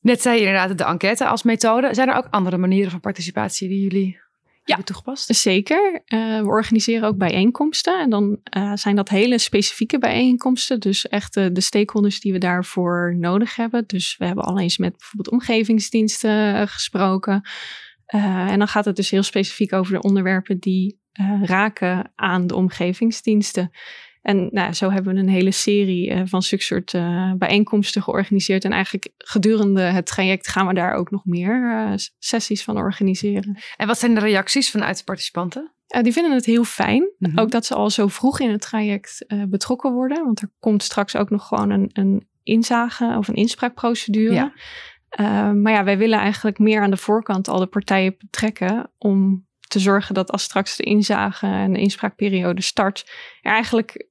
Net 0.00 0.22
zei 0.22 0.40
je 0.40 0.46
inderdaad 0.46 0.78
de 0.78 0.84
enquête 0.84 1.26
als 1.26 1.42
methode. 1.42 1.94
Zijn 1.94 2.08
er 2.08 2.16
ook 2.16 2.26
andere 2.30 2.56
manieren 2.56 2.90
van 2.90 3.00
participatie 3.00 3.68
die 3.68 3.80
jullie 3.80 4.18
hebben 4.64 4.84
toegepast? 4.84 5.34
Zeker. 5.34 5.92
Uh, 5.92 6.40
we 6.40 6.46
organiseren 6.46 7.08
ook 7.08 7.16
bijeenkomsten. 7.16 8.00
En 8.00 8.10
dan 8.10 8.38
uh, 8.56 8.72
zijn 8.74 8.96
dat 8.96 9.08
hele 9.08 9.38
specifieke 9.38 9.98
bijeenkomsten. 9.98 10.80
Dus 10.80 11.08
echt 11.08 11.36
uh, 11.36 11.46
de 11.52 11.60
stakeholders 11.60 12.20
die 12.20 12.32
we 12.32 12.38
daarvoor 12.38 13.16
nodig 13.18 13.56
hebben. 13.56 13.84
Dus 13.86 14.16
we 14.18 14.26
hebben 14.26 14.44
al 14.44 14.58
eens 14.58 14.78
met 14.78 14.96
bijvoorbeeld 14.96 15.30
omgevingsdiensten 15.30 16.68
gesproken. 16.68 17.42
En 18.06 18.58
dan 18.58 18.68
gaat 18.68 18.84
het 18.84 18.96
dus 18.96 19.10
heel 19.10 19.22
specifiek 19.22 19.72
over 19.72 19.92
de 19.92 20.02
onderwerpen 20.02 20.58
die 20.58 21.00
raken 21.42 22.12
aan 22.14 22.46
de 22.46 22.54
omgevingsdiensten. 22.54 23.70
En 24.22 24.48
nou, 24.50 24.72
zo 24.72 24.90
hebben 24.90 25.14
we 25.14 25.20
een 25.20 25.28
hele 25.28 25.50
serie 25.50 26.10
uh, 26.10 26.22
van 26.24 26.42
zulke 26.42 26.64
soort 26.64 26.92
bijeenkomsten 27.38 28.02
georganiseerd. 28.02 28.64
En 28.64 28.72
eigenlijk 28.72 29.08
gedurende 29.18 29.82
het 29.82 30.06
traject 30.06 30.48
gaan 30.48 30.66
we 30.66 30.74
daar 30.74 30.94
ook 30.94 31.10
nog 31.10 31.24
meer 31.24 31.92
sessies 32.18 32.64
van 32.64 32.76
organiseren. 32.76 33.58
En 33.76 33.86
wat 33.86 33.98
zijn 33.98 34.14
de 34.14 34.20
reacties 34.20 34.70
vanuit 34.70 34.98
de 34.98 35.04
participanten? 35.04 35.68
die 36.02 36.12
vinden 36.12 36.32
het 36.32 36.44
heel 36.44 36.64
fijn. 36.64 37.10
Mm-hmm. 37.18 37.38
Ook 37.38 37.50
dat 37.50 37.66
ze 37.66 37.74
al 37.74 37.90
zo 37.90 38.08
vroeg 38.08 38.40
in 38.40 38.50
het 38.50 38.60
traject 38.60 39.26
betrokken 39.48 39.92
worden. 39.92 40.24
Want 40.24 40.40
er 40.40 40.50
komt 40.60 40.82
straks 40.82 41.16
ook 41.16 41.30
nog 41.30 41.48
gewoon 41.48 41.70
een, 41.70 41.90
een 41.92 42.28
inzage 42.44 43.14
of 43.18 43.28
een 43.28 43.34
inspraakprocedure. 43.34 44.34
Ja. 44.34 44.52
Maar 45.62 45.72
ja, 45.72 45.84
wij 45.84 45.98
willen 45.98 46.18
eigenlijk 46.18 46.58
meer 46.58 46.82
aan 46.82 46.90
de 46.90 46.96
voorkant 46.96 47.48
al 47.48 47.58
de 47.58 47.66
partijen 47.66 48.14
betrekken 48.18 48.90
om 48.98 49.46
te 49.68 49.78
zorgen 49.78 50.14
dat 50.14 50.30
als 50.30 50.42
straks 50.42 50.76
de 50.76 50.82
inzage 50.82 51.46
en 51.46 51.72
de 51.72 51.80
inspraakperiode 51.80 52.62
start, 52.62 53.10
er 53.42 53.52
eigenlijk 53.52 54.06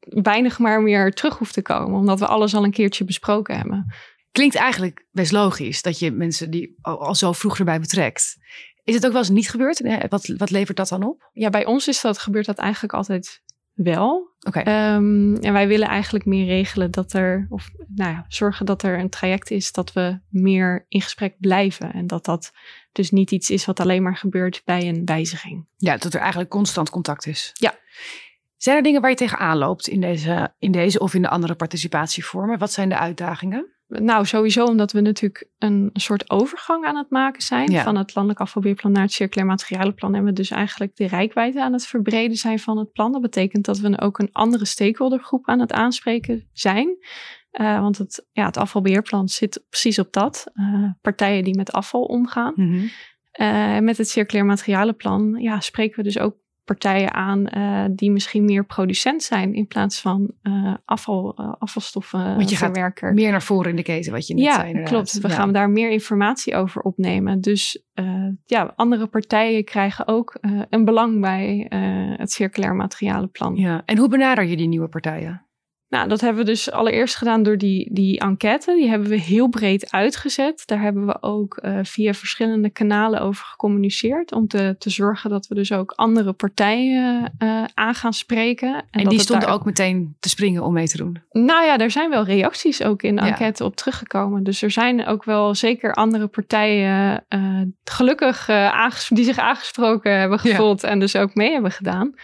weinig 0.00 0.58
maar 0.58 0.82
meer 0.82 1.12
terug 1.12 1.38
hoeft 1.38 1.54
te 1.54 1.62
komen, 1.62 1.98
omdat 1.98 2.18
we 2.18 2.26
alles 2.26 2.54
al 2.54 2.64
een 2.64 2.70
keertje 2.70 3.04
besproken 3.04 3.56
hebben. 3.56 3.94
Klinkt 4.32 4.54
eigenlijk 4.54 5.06
best 5.10 5.32
logisch 5.32 5.82
dat 5.82 5.98
je 5.98 6.10
mensen 6.10 6.50
die 6.50 6.78
al 6.82 7.14
zo 7.14 7.32
vroeg 7.32 7.58
erbij 7.58 7.80
betrekt. 7.80 8.36
Is 8.84 8.94
het 8.94 9.06
ook 9.06 9.12
wel 9.12 9.20
eens 9.20 9.30
niet 9.30 9.50
gebeurd? 9.50 10.08
Wat, 10.08 10.26
wat 10.36 10.50
levert 10.50 10.76
dat 10.76 10.88
dan 10.88 11.02
op? 11.02 11.30
Ja, 11.32 11.50
bij 11.50 11.64
ons 11.66 11.88
is 11.88 12.00
dat, 12.00 12.18
gebeurt 12.18 12.46
dat 12.46 12.58
eigenlijk 12.58 12.92
altijd 12.92 13.42
wel. 13.84 14.36
Oké. 14.46 14.58
Ehm, 14.58 15.34
en 15.34 15.52
wij 15.52 15.68
willen 15.68 15.88
eigenlijk 15.88 16.24
meer 16.24 16.46
regelen 16.46 16.90
dat 16.90 17.12
er, 17.12 17.46
of 17.48 17.70
nou 17.94 18.10
ja, 18.10 18.24
zorgen 18.28 18.66
dat 18.66 18.82
er 18.82 18.98
een 18.98 19.08
traject 19.08 19.50
is 19.50 19.72
dat 19.72 19.92
we 19.92 20.18
meer 20.28 20.84
in 20.88 21.00
gesprek 21.00 21.34
blijven. 21.38 21.92
En 21.92 22.06
dat 22.06 22.24
dat 22.24 22.52
dus 22.92 23.10
niet 23.10 23.30
iets 23.30 23.50
is 23.50 23.64
wat 23.64 23.80
alleen 23.80 24.02
maar 24.02 24.16
gebeurt 24.16 24.62
bij 24.64 24.88
een 24.88 25.04
wijziging. 25.04 25.66
Ja, 25.76 25.96
dat 25.96 26.14
er 26.14 26.20
eigenlijk 26.20 26.50
constant 26.50 26.90
contact 26.90 27.26
is. 27.26 27.50
Ja. 27.54 27.74
Zijn 28.56 28.76
er 28.76 28.82
dingen 28.82 29.00
waar 29.00 29.10
je 29.10 29.16
tegenaan 29.16 29.56
loopt 29.56 29.88
in 29.88 30.00
deze, 30.00 30.54
in 30.58 30.72
deze 30.72 30.98
of 30.98 31.14
in 31.14 31.22
de 31.22 31.28
andere 31.28 31.54
participatievormen? 31.54 32.58
Wat 32.58 32.72
zijn 32.72 32.88
de 32.88 32.98
uitdagingen? 32.98 33.77
Nou, 33.88 34.26
sowieso 34.26 34.64
omdat 34.64 34.92
we 34.92 35.00
natuurlijk 35.00 35.48
een 35.58 35.90
soort 35.92 36.30
overgang 36.30 36.84
aan 36.84 36.96
het 36.96 37.10
maken 37.10 37.42
zijn 37.42 37.72
van 37.72 37.96
het 37.96 38.14
landelijk 38.14 38.40
afvalbeheerplan 38.40 38.92
naar 38.92 39.02
het 39.02 39.12
circulair 39.12 39.46
materialenplan. 39.46 40.14
En 40.14 40.24
we 40.24 40.32
dus 40.32 40.50
eigenlijk 40.50 40.96
de 40.96 41.06
rijkwijde 41.06 41.62
aan 41.62 41.72
het 41.72 41.86
verbreden 41.86 42.36
zijn 42.36 42.58
van 42.58 42.78
het 42.78 42.92
plan. 42.92 43.12
Dat 43.12 43.20
betekent 43.20 43.64
dat 43.64 43.78
we 43.78 44.00
ook 44.00 44.18
een 44.18 44.32
andere 44.32 44.64
stakeholdergroep 44.64 45.48
aan 45.48 45.60
het 45.60 45.72
aanspreken 45.72 46.48
zijn. 46.52 46.96
Uh, 47.52 47.80
want 47.80 47.98
het, 47.98 48.26
ja, 48.32 48.46
het 48.46 48.56
afvalbeheerplan 48.56 49.28
zit 49.28 49.64
precies 49.68 49.98
op 49.98 50.12
dat. 50.12 50.46
Uh, 50.54 50.90
partijen 51.00 51.44
die 51.44 51.56
met 51.56 51.72
afval 51.72 52.02
omgaan. 52.02 52.52
Mm 52.56 52.72
-hmm. 52.72 52.90
uh, 53.40 53.78
met 53.78 53.98
het 53.98 54.08
circulair 54.08 54.46
materialenplan 54.46 55.36
ja, 55.40 55.60
spreken 55.60 55.96
we 55.96 56.02
dus 56.02 56.18
ook 56.18 56.36
partijen 56.68 57.14
aan 57.14 57.46
uh, 57.56 57.84
die 57.90 58.10
misschien 58.10 58.44
meer 58.44 58.64
producent 58.64 59.22
zijn 59.22 59.54
in 59.54 59.66
plaats 59.66 60.00
van 60.00 60.30
uh, 60.42 60.74
afval, 60.84 61.34
uh, 61.40 61.52
afvalstoffen 61.58 62.36
Want 62.36 62.50
je 62.50 62.56
gaat 62.56 62.94
meer 63.14 63.30
naar 63.30 63.42
voren 63.42 63.70
in 63.70 63.76
de 63.76 63.82
keten, 63.82 64.12
wat 64.12 64.26
je 64.26 64.34
net 64.34 64.44
ja, 64.44 64.54
zei. 64.54 64.82
Klopt. 64.82 65.20
We 65.20 65.28
ja. 65.28 65.34
gaan 65.34 65.52
daar 65.52 65.70
meer 65.70 65.90
informatie 65.90 66.54
over 66.54 66.82
opnemen. 66.82 67.40
Dus 67.40 67.82
ja, 68.44 68.72
andere 68.76 69.06
partijen 69.06 69.64
krijgen 69.64 70.08
ook 70.08 70.38
een 70.70 70.84
belang 70.84 71.20
bij 71.20 71.66
het 72.16 72.32
circulair 72.32 72.74
materialenplan. 72.74 73.54
Ja. 73.56 73.82
En 73.84 73.98
hoe 73.98 74.08
benader 74.08 74.44
je 74.44 74.56
die 74.56 74.68
nieuwe 74.68 74.88
partijen? 74.88 75.47
Nou, 75.88 76.08
dat 76.08 76.20
hebben 76.20 76.44
we 76.44 76.50
dus 76.50 76.70
allereerst 76.70 77.16
gedaan 77.16 77.42
door 77.42 77.58
die, 77.58 77.88
die 77.92 78.18
enquête. 78.18 78.74
Die 78.74 78.88
hebben 78.88 79.08
we 79.08 79.20
heel 79.20 79.48
breed 79.48 79.92
uitgezet. 79.92 80.62
Daar 80.66 80.80
hebben 80.80 81.06
we 81.06 81.22
ook 81.22 81.60
uh, 81.62 81.78
via 81.82 82.14
verschillende 82.14 82.70
kanalen 82.70 83.20
over 83.20 83.44
gecommuniceerd. 83.44 84.32
Om 84.32 84.46
te, 84.46 84.74
te 84.78 84.90
zorgen 84.90 85.30
dat 85.30 85.46
we 85.46 85.54
dus 85.54 85.72
ook 85.72 85.92
andere 85.96 86.32
partijen 86.32 87.34
uh, 87.38 87.64
aan 87.74 87.94
gaan 87.94 88.12
spreken. 88.12 88.74
En, 88.74 89.02
en 89.02 89.08
die 89.08 89.20
stonden 89.20 89.48
ook 89.48 89.64
meteen 89.64 90.16
te 90.20 90.28
springen 90.28 90.62
om 90.62 90.72
mee 90.72 90.88
te 90.88 90.96
doen? 90.96 91.22
Nou 91.30 91.64
ja, 91.64 91.78
er 91.78 91.90
zijn 91.90 92.10
wel 92.10 92.24
reacties 92.24 92.82
ook 92.82 93.02
in 93.02 93.16
de 93.16 93.22
enquête 93.22 93.64
op 93.64 93.76
teruggekomen. 93.76 94.42
Dus 94.44 94.62
er 94.62 94.70
zijn 94.70 95.06
ook 95.06 95.24
wel 95.24 95.54
zeker 95.54 95.94
andere 95.94 96.26
partijen 96.26 97.24
uh, 97.28 97.62
gelukkig 97.84 98.46
die 99.08 99.24
zich 99.24 99.38
aangesproken 99.38 100.18
hebben 100.18 100.38
gevoeld. 100.38 100.80
Ja. 100.80 100.88
En 100.88 100.98
dus 101.00 101.16
ook 101.16 101.34
mee 101.34 101.52
hebben 101.52 101.72
gedaan 101.72 102.14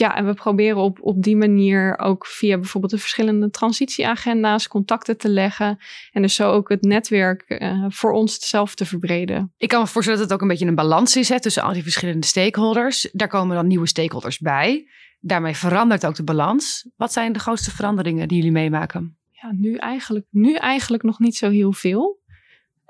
ja, 0.00 0.16
en 0.16 0.26
we 0.26 0.34
proberen 0.34 0.76
op, 0.76 0.98
op 1.00 1.22
die 1.22 1.36
manier 1.36 1.98
ook 1.98 2.26
via 2.26 2.58
bijvoorbeeld 2.58 2.92
de 2.92 2.98
verschillende 2.98 3.50
transitieagenda's 3.50 4.68
contacten 4.68 5.16
te 5.16 5.28
leggen. 5.28 5.78
En 6.12 6.22
dus 6.22 6.34
zo 6.34 6.50
ook 6.50 6.68
het 6.68 6.82
netwerk 6.82 7.44
uh, 7.48 7.84
voor 7.88 8.12
ons 8.12 8.48
zelf 8.48 8.74
te 8.74 8.86
verbreden. 8.86 9.52
Ik 9.56 9.68
kan 9.68 9.80
me 9.80 9.86
voorstellen 9.86 10.20
dat 10.20 10.28
het 10.28 10.36
ook 10.36 10.42
een 10.42 10.52
beetje 10.52 10.66
een 10.66 10.74
balans 10.74 11.16
is 11.16 11.28
hè, 11.28 11.40
tussen 11.40 11.62
al 11.62 11.72
die 11.72 11.82
verschillende 11.82 12.26
stakeholders. 12.26 13.08
Daar 13.12 13.28
komen 13.28 13.56
dan 13.56 13.66
nieuwe 13.66 13.86
stakeholders 13.86 14.38
bij. 14.38 14.88
Daarmee 15.20 15.56
verandert 15.56 16.06
ook 16.06 16.14
de 16.14 16.24
balans. 16.24 16.88
Wat 16.96 17.12
zijn 17.12 17.32
de 17.32 17.38
grootste 17.38 17.70
veranderingen 17.70 18.28
die 18.28 18.36
jullie 18.36 18.52
meemaken? 18.52 19.18
Ja, 19.30 19.52
nu 19.52 19.74
eigenlijk, 19.74 20.26
nu 20.30 20.54
eigenlijk 20.54 21.02
nog 21.02 21.18
niet 21.18 21.36
zo 21.36 21.50
heel 21.50 21.72
veel. 21.72 22.17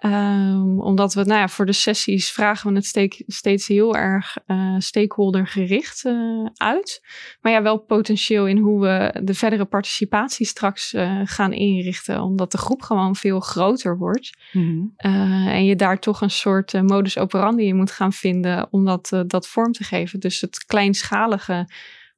Um, 0.05 0.81
omdat 0.81 1.14
we, 1.14 1.25
nou 1.25 1.40
ja, 1.40 1.49
voor 1.49 1.67
de 1.67 1.73
sessies 1.73 2.31
vragen 2.31 2.71
we 2.71 2.76
het 2.76 2.87
steek, 2.87 3.23
steeds 3.26 3.67
heel 3.67 3.97
erg 3.97 4.37
uh, 4.47 4.75
stakeholdergericht 4.78 6.05
uh, 6.05 6.47
uit. 6.55 7.07
Maar 7.40 7.52
ja, 7.52 7.62
wel 7.62 7.78
potentieel 7.78 8.47
in 8.47 8.59
hoe 8.59 8.81
we 8.81 9.21
de 9.23 9.35
verdere 9.35 9.64
participatie 9.64 10.47
straks 10.47 10.93
uh, 10.93 11.21
gaan 11.25 11.52
inrichten. 11.52 12.23
Omdat 12.23 12.52
de 12.52 12.59
groep 12.59 12.83
gewoon 12.83 13.17
veel 13.17 13.40
groter 13.40 13.99
wordt. 13.99 14.38
Mm-hmm. 14.52 14.93
en 15.49 15.64
je 15.64 15.76
daar 15.76 15.99
toch 15.99 16.21
een 16.21 16.31
soort 16.31 16.83
modus 16.83 17.19
operandi 17.19 17.67
in 17.67 17.76
moet 17.76 17.90
gaan 17.90 18.12
vinden 18.12 18.69
om 18.71 18.85
dat, 18.85 19.25
dat 19.26 19.49
vorm 19.49 19.73
te 19.73 19.85
geven. 19.85 20.21
Dus 20.21 20.40
het 20.40 20.64
kleinschalige, 20.64 21.69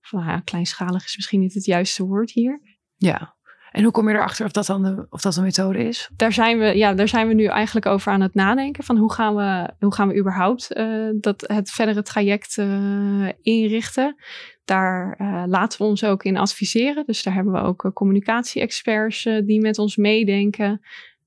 of, 0.02 0.12
nou 0.12 0.26
ja, 0.26 0.40
kleinschalig 0.40 1.04
is 1.04 1.16
misschien 1.16 1.40
niet 1.40 1.54
het 1.54 1.64
juiste 1.64 2.04
woord 2.04 2.30
hier. 2.30 2.60
Ja. 2.96 3.38
En 3.70 3.82
hoe 3.82 3.92
kom 3.92 4.08
je 4.08 4.14
erachter 4.14 4.44
of 4.46 4.52
dat 4.52 4.66
dan 4.66 4.82
de, 4.82 5.06
of 5.10 5.20
dat 5.20 5.36
een 5.36 5.42
methode 5.42 5.84
is? 5.88 6.10
Daar 6.16 6.32
zijn, 6.32 6.58
we, 6.58 6.64
ja, 6.64 6.94
daar 6.94 7.08
zijn 7.08 7.28
we 7.28 7.34
nu 7.34 7.44
eigenlijk 7.44 7.86
over 7.86 8.12
aan 8.12 8.20
het 8.20 8.34
nadenken. 8.34 8.84
Van 8.84 8.96
hoe 8.96 9.12
gaan 9.12 9.34
we, 9.34 9.70
hoe 9.78 9.94
gaan 9.94 10.08
we 10.08 10.18
überhaupt 10.18 10.76
uh, 10.76 11.08
dat, 11.20 11.44
het 11.46 11.70
verdere 11.70 12.02
traject 12.02 12.56
uh, 12.56 13.28
inrichten? 13.42 14.16
Daar 14.64 15.18
uh, 15.20 15.42
laten 15.46 15.78
we 15.78 15.84
ons 15.84 16.04
ook 16.04 16.24
in 16.24 16.36
adviseren. 16.36 17.04
Dus 17.06 17.22
daar 17.22 17.34
hebben 17.34 17.52
we 17.52 17.60
ook 17.60 17.90
communicatie-experts 17.94 19.22
die 19.22 19.60
met 19.60 19.78
ons 19.78 19.96
meedenken. 19.96 20.80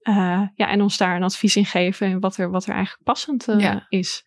ja, 0.04 0.52
en 0.56 0.82
ons 0.82 0.98
daar 0.98 1.16
een 1.16 1.24
advies 1.24 1.56
in 1.56 1.66
geven 1.66 2.20
wat 2.20 2.38
er, 2.38 2.50
wat 2.50 2.66
er 2.66 2.74
eigenlijk 2.74 3.04
passend 3.04 3.46
ja. 3.58 3.86
is. 3.90 4.26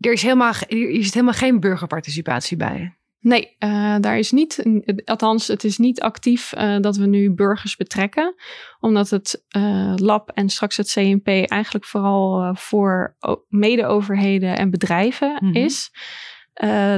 Er 0.00 0.12
is 0.12 0.22
helemaal, 0.22 0.52
er 0.68 1.02
zit 1.02 1.14
helemaal 1.14 1.34
geen 1.34 1.60
burgerparticipatie 1.60 2.56
bij. 2.56 2.96
Nee, 3.22 3.56
uh, 3.58 3.96
daar 4.00 4.18
is 4.18 4.30
niet, 4.30 4.64
althans, 5.04 5.46
het 5.46 5.64
is 5.64 5.78
niet 5.78 6.00
actief 6.00 6.54
uh, 6.56 6.78
dat 6.80 6.96
we 6.96 7.06
nu 7.06 7.30
burgers 7.30 7.76
betrekken, 7.76 8.34
omdat 8.80 9.10
het 9.10 9.44
uh, 9.56 9.92
lab 9.96 10.30
en 10.30 10.48
straks 10.48 10.76
het 10.76 10.92
CNP 10.92 11.26
eigenlijk 11.28 11.84
vooral 11.84 12.54
voor 12.54 13.16
mede-overheden 13.48 14.56
en 14.56 14.70
bedrijven 14.70 15.30
mm 15.30 15.38
-hmm. 15.38 15.54
is. 15.54 15.90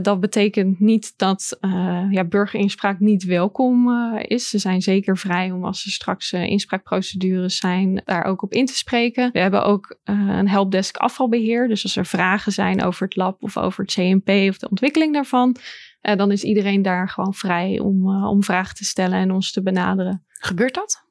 dat 0.02 0.20
betekent 0.20 0.80
niet 0.80 1.12
dat 1.16 1.58
ja, 2.10 2.24
burgerinspraak 2.24 3.00
niet 3.00 3.24
welkom 3.24 3.90
is. 4.18 4.48
Ze 4.48 4.58
zijn 4.58 4.82
zeker 4.82 5.18
vrij 5.18 5.50
om 5.50 5.64
als 5.64 5.84
er 5.84 5.90
straks 5.90 6.32
inspraakprocedures 6.32 7.56
zijn, 7.56 8.02
daar 8.04 8.24
ook 8.24 8.42
op 8.42 8.52
in 8.52 8.66
te 8.66 8.76
spreken. 8.76 9.30
We 9.32 9.38
hebben 9.38 9.64
ook 9.64 9.98
een 10.04 10.48
helpdesk 10.48 10.96
afvalbeheer. 10.96 11.68
Dus 11.68 11.82
als 11.82 11.96
er 11.96 12.06
vragen 12.06 12.52
zijn 12.52 12.82
over 12.82 13.04
het 13.04 13.16
lab 13.16 13.42
of 13.42 13.56
over 13.56 13.84
het 13.84 13.94
CNP 13.94 14.28
of 14.48 14.58
de 14.58 14.68
ontwikkeling 14.68 15.12
daarvan, 15.12 15.56
uh, 16.08 16.16
dan 16.16 16.30
is 16.30 16.42
iedereen 16.42 16.82
daar 16.82 17.08
gewoon 17.08 17.34
vrij 17.34 17.78
om, 17.78 18.08
uh, 18.08 18.28
om 18.28 18.42
vragen 18.42 18.75
te 18.75 18.84
stellen 18.84 19.18
en 19.18 19.30
ons 19.30 19.52
te 19.52 19.62
benaderen. 19.62 20.25
Gebeurt 20.28 20.75
dat? 20.75 21.04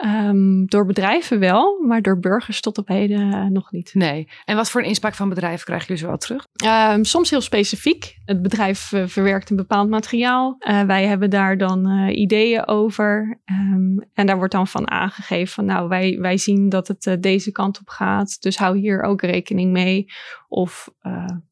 Ehm, 0.00 0.64
door 0.64 0.86
bedrijven 0.86 1.38
wel, 1.38 1.82
maar 1.86 2.02
door 2.02 2.18
burgers 2.18 2.60
tot 2.60 2.78
op 2.78 2.88
heden 2.88 3.32
eh, 3.32 3.44
nog 3.44 3.72
niet. 3.72 3.90
Nee. 3.94 4.28
En 4.44 4.56
wat 4.56 4.70
voor 4.70 4.80
een 4.80 4.86
inspraak 4.86 5.14
van 5.14 5.28
bedrijven 5.28 5.64
krijgen 5.64 5.86
jullie 5.86 6.02
zo 6.02 6.08
wel 6.08 6.18
terug? 6.18 6.46
Ehm, 6.54 7.02
soms 7.02 7.30
heel 7.30 7.40
specifiek. 7.40 8.16
Het 8.24 8.42
bedrijf 8.42 8.92
uh, 8.92 9.06
verwerkt 9.06 9.50
een 9.50 9.56
bepaald 9.56 9.88
materiaal. 9.88 10.56
Uh, 10.58 10.82
wij 10.82 11.06
hebben 11.06 11.30
daar 11.30 11.58
dan 11.58 12.08
ideeën 12.08 12.66
over. 12.66 13.40
Um, 13.44 14.10
en 14.14 14.26
daar 14.26 14.36
wordt 14.36 14.52
dan 14.52 14.66
van 14.66 14.90
aangegeven 14.90 15.54
van 15.54 15.64
nou, 15.64 15.88
wij, 15.88 16.18
wij 16.20 16.36
zien 16.36 16.68
dat 16.68 16.88
het 16.88 17.16
deze 17.20 17.52
kant 17.52 17.80
op 17.80 17.88
gaat. 17.88 18.42
Dus 18.42 18.58
hou 18.58 18.78
hier 18.78 19.02
ook 19.02 19.22
rekening 19.22 19.72
mee. 19.72 20.06
Of 20.52 20.94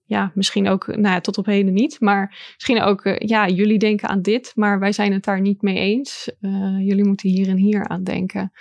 ja, 0.05 0.33
misschien 0.35 0.69
ook, 0.69 0.87
nou 0.87 1.15
ja, 1.15 1.21
tot 1.21 1.39
op 1.39 1.47
heden 1.47 1.73
niet. 1.73 2.01
Maar 2.01 2.53
misschien 2.55 2.81
ook, 2.81 3.17
ja, 3.19 3.49
jullie 3.49 3.79
denken 3.79 4.09
aan 4.09 4.23
dit, 4.23 4.53
maar 4.55 4.79
wij 4.79 4.93
zijn 4.93 5.13
het 5.13 5.25
daar 5.25 5.41
niet 5.41 5.63
mee 5.63 5.79
eens. 5.79 6.31
jullie 6.79 7.05
moeten 7.05 7.29
hier 7.29 7.49
en 7.49 7.57
hier 7.57 7.89
aan 7.89 8.05
denken. 8.05 8.53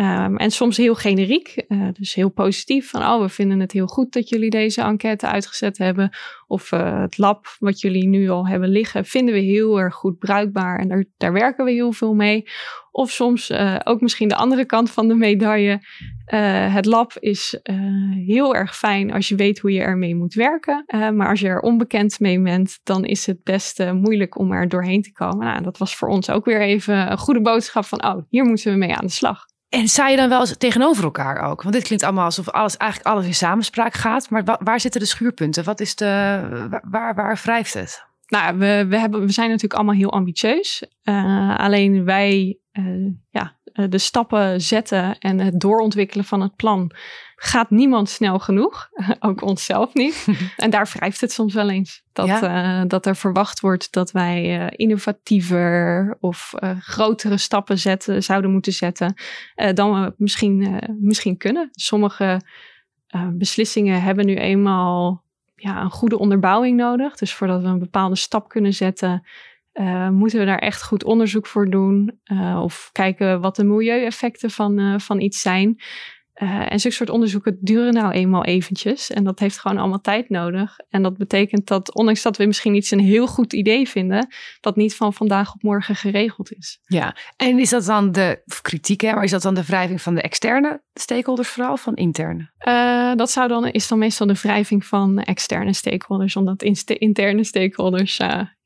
Um, 0.00 0.36
en 0.36 0.50
soms 0.50 0.76
heel 0.76 0.94
generiek, 0.94 1.64
uh, 1.68 1.88
dus 1.92 2.14
heel 2.14 2.28
positief. 2.28 2.90
Van, 2.90 3.02
oh, 3.02 3.20
we 3.20 3.28
vinden 3.28 3.60
het 3.60 3.72
heel 3.72 3.86
goed 3.86 4.12
dat 4.12 4.28
jullie 4.28 4.50
deze 4.50 4.82
enquête 4.82 5.26
uitgezet 5.26 5.78
hebben. 5.78 6.10
Of 6.46 6.72
uh, 6.72 7.00
het 7.00 7.18
lab 7.18 7.56
wat 7.58 7.80
jullie 7.80 8.08
nu 8.08 8.28
al 8.28 8.46
hebben 8.46 8.68
liggen, 8.68 9.04
vinden 9.04 9.34
we 9.34 9.40
heel 9.40 9.80
erg 9.80 9.94
goed 9.94 10.18
bruikbaar. 10.18 10.78
En 10.78 10.88
daar, 10.88 11.04
daar 11.16 11.32
werken 11.32 11.64
we 11.64 11.70
heel 11.70 11.92
veel 11.92 12.14
mee. 12.14 12.44
Of 12.90 13.10
soms 13.10 13.50
uh, 13.50 13.76
ook 13.84 14.00
misschien 14.00 14.28
de 14.28 14.34
andere 14.34 14.64
kant 14.64 14.90
van 14.90 15.08
de 15.08 15.14
medaille. 15.14 15.80
het 16.70 16.86
lab 16.86 17.12
is 17.18 17.60
heel 18.26 18.54
erg 18.54 18.76
fijn 18.76 19.12
als 19.12 19.28
je 19.28 19.34
weet 19.34 19.58
hoe 19.58 19.72
je 19.72 19.80
ermee 19.80 20.14
moet 20.14 20.34
werken. 20.34 20.84
maar 20.86 21.28
als 21.28 21.40
je 21.40 21.48
er 21.48 21.60
onbekend 21.60 22.20
mee 22.20 22.40
bent, 22.40 22.80
dan 22.82 23.04
is 23.04 23.26
het 23.26 23.42
best 23.42 23.92
moeilijk 23.92 24.38
om 24.38 24.52
er 24.52 24.68
doorheen 24.68 25.02
te 25.02 25.12
komen. 25.12 25.46
Nou, 25.46 25.62
dat 25.62 25.78
was 25.78 25.96
voor 25.96 26.08
ons 26.08 26.30
ook 26.30 26.44
weer 26.44 26.60
even 26.60 27.10
een 27.10 27.18
goede 27.18 27.42
boodschap 27.42 27.84
van, 27.84 28.04
oh, 28.04 28.22
hier 28.28 28.44
moeten 28.44 28.72
we 28.72 28.78
mee 28.78 28.94
aan 28.94 29.06
de 29.06 29.12
slag. 29.12 29.51
En 29.72 29.88
sta 29.88 30.08
je 30.08 30.16
dan 30.16 30.28
wel 30.28 30.40
eens 30.40 30.56
tegenover 30.56 31.04
elkaar 31.04 31.50
ook? 31.50 31.62
Want 31.62 31.74
dit 31.74 31.84
klinkt 31.84 32.04
allemaal 32.04 32.24
alsof 32.24 32.50
alles, 32.50 32.76
eigenlijk 32.76 33.10
alles 33.10 33.26
in 33.26 33.34
samenspraak 33.34 33.94
gaat. 33.94 34.30
Maar 34.30 34.58
waar 34.58 34.80
zitten 34.80 35.00
de 35.00 35.06
schuurpunten? 35.06 35.64
Wat 35.64 35.80
is 35.80 35.94
de, 35.94 36.08
waar, 36.90 37.14
waar 37.14 37.40
wrijft 37.42 37.74
het? 37.74 38.04
Nou, 38.26 38.58
we, 38.58 38.86
we, 38.88 38.98
hebben, 38.98 39.20
we 39.20 39.32
zijn 39.32 39.46
natuurlijk 39.46 39.74
allemaal 39.74 39.94
heel 39.94 40.12
ambitieus. 40.12 40.84
Uh, 41.04 41.58
alleen 41.58 42.04
wij, 42.04 42.58
uh, 42.72 43.12
ja, 43.30 43.42
eh, 43.42 43.61
de 43.72 43.98
stappen 43.98 44.60
zetten 44.60 45.18
en 45.18 45.38
het 45.38 45.60
doorontwikkelen 45.60 46.24
van 46.24 46.40
het 46.40 46.56
plan 46.56 46.92
gaat 47.44 47.70
niemand 47.70 48.08
snel 48.08 48.38
genoeg. 48.38 48.88
Ook 49.20 49.42
onszelf 49.42 49.94
niet. 49.94 50.26
en 50.56 50.70
daar 50.70 50.90
wrijft 50.92 51.20
het 51.20 51.32
soms 51.32 51.54
wel 51.54 51.70
eens. 51.70 52.02
Dat, 52.12 52.28
uh, 52.28 52.82
dat 52.86 53.06
er 53.06 53.16
verwacht 53.16 53.60
wordt 53.60 53.92
dat 53.92 54.10
wij 54.10 54.60
uh, 54.60 54.66
innovatiever 54.70 56.16
of 56.20 56.52
uh, 56.60 56.70
grotere 56.80 57.36
stappen 57.36 57.78
zetten, 57.78 58.22
zouden 58.22 58.50
moeten 58.50 58.72
zetten 58.72 59.14
dan 59.74 60.02
we 60.02 60.14
misschien, 60.16 60.80
misschien 61.00 61.36
kunnen. 61.36 61.68
Sommige 61.70 62.40
beslissingen 63.32 64.02
hebben 64.02 64.26
nu 64.26 64.36
eenmaal 64.36 65.24
ja, 65.54 65.80
een 65.80 65.90
goede 65.90 66.18
onderbouwing 66.18 66.76
nodig. 66.76 67.16
Dus 67.16 67.34
voordat 67.34 67.62
we 67.62 67.68
een 67.68 67.78
bepaalde 67.78 68.16
stap 68.16 68.48
kunnen 68.48 68.72
zetten, 68.72 69.26
uh, 69.74 70.08
moeten 70.08 70.38
we 70.38 70.44
daar 70.44 70.58
echt 70.58 70.82
goed 70.82 71.04
onderzoek 71.04 71.46
voor 71.46 71.70
doen? 71.70 72.20
Uh, 72.24 72.60
of 72.62 72.90
kijken 72.92 73.40
wat 73.40 73.56
de 73.56 73.64
milieueffecten 73.64 74.50
van, 74.50 74.80
uh, 74.80 74.98
van 74.98 75.20
iets 75.20 75.40
zijn? 75.40 75.80
en 76.68 76.80
zulke 76.80 76.96
soort 76.96 77.10
onderzoeken 77.10 77.58
duren 77.60 77.92
nou 77.92 78.12
eenmaal 78.12 78.44
eventjes. 78.44 79.10
En 79.10 79.24
dat 79.24 79.38
heeft 79.38 79.58
gewoon 79.58 79.78
allemaal 79.78 80.00
tijd 80.00 80.28
nodig. 80.28 80.78
En 80.88 81.02
dat 81.02 81.16
betekent 81.16 81.66
dat, 81.66 81.94
ondanks 81.94 82.22
dat 82.22 82.36
we 82.36 82.46
misschien 82.46 82.74
iets 82.74 82.90
een 82.90 83.00
heel 83.00 83.26
goed 83.26 83.52
idee 83.52 83.88
vinden, 83.88 84.28
dat 84.60 84.76
niet 84.76 84.96
van 84.96 85.12
vandaag 85.12 85.54
op 85.54 85.62
morgen 85.62 85.96
geregeld 85.96 86.52
is. 86.52 86.80
Ja, 86.86 87.16
en 87.36 87.58
is 87.58 87.70
dat 87.70 87.84
dan 87.84 88.12
de 88.12 88.42
kritiek, 88.62 89.00
hè, 89.00 89.12
maar 89.12 89.24
is 89.24 89.30
dat 89.30 89.42
dan 89.42 89.54
de 89.54 89.64
wrijving 89.64 90.02
van 90.02 90.14
de 90.14 90.22
externe 90.22 90.82
stakeholders 90.94 91.48
vooral, 91.48 91.76
van 91.76 91.94
interne? 91.94 92.50
dat 93.16 93.30
zou 93.30 93.48
dan, 93.48 93.66
is 93.66 93.88
dan 93.88 93.98
meestal 93.98 94.26
de 94.26 94.34
wrijving 94.42 94.84
van 94.84 95.18
externe 95.18 95.72
stakeholders, 95.72 96.36
omdat 96.36 96.62
interne 96.86 97.44
stakeholders 97.44 98.20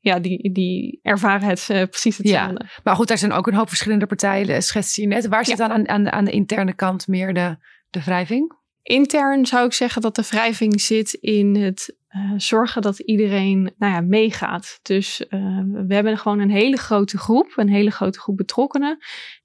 ja, 0.07 0.19
die, 0.19 0.51
die 0.51 0.99
ervaren 1.01 1.47
het 1.47 1.67
uh, 1.71 1.83
precies 1.83 2.17
hetzelfde. 2.17 2.63
Ja, 2.63 2.81
maar 2.83 2.95
goed, 2.95 3.07
daar 3.07 3.17
zijn 3.17 3.31
ook 3.31 3.47
een 3.47 3.53
hoop 3.53 3.67
verschillende 3.67 4.05
partijen, 4.05 4.47
eh, 4.47 4.59
schets 4.59 4.95
je 4.95 5.07
net. 5.07 5.27
Waar 5.27 5.45
zit 5.45 5.57
dan 5.57 5.71
aan, 5.71 5.87
aan, 5.87 6.11
aan 6.11 6.25
de 6.25 6.31
interne 6.31 6.73
kant 6.73 7.07
meer 7.07 7.33
de, 7.33 7.57
de 7.89 8.03
wrijving? 8.03 8.55
Intern 8.83 9.45
zou 9.45 9.65
ik 9.65 9.73
zeggen 9.73 10.01
dat 10.01 10.15
de 10.15 10.27
wrijving 10.29 10.81
zit 10.81 11.13
in 11.13 11.55
het 11.55 11.95
uh, 12.15 12.31
zorgen 12.37 12.81
dat 12.81 12.99
iedereen 12.99 13.73
nou 13.77 13.93
ja, 13.93 14.01
meegaat. 14.01 14.79
Dus 14.81 15.25
uh, 15.29 15.61
we 15.87 15.93
hebben 15.93 16.17
gewoon 16.17 16.39
een 16.39 16.51
hele 16.51 16.77
grote 16.77 17.17
groep, 17.17 17.53
een 17.55 17.69
hele 17.69 17.91
grote 17.91 18.19
groep 18.19 18.37
betrokkenen. 18.37 18.97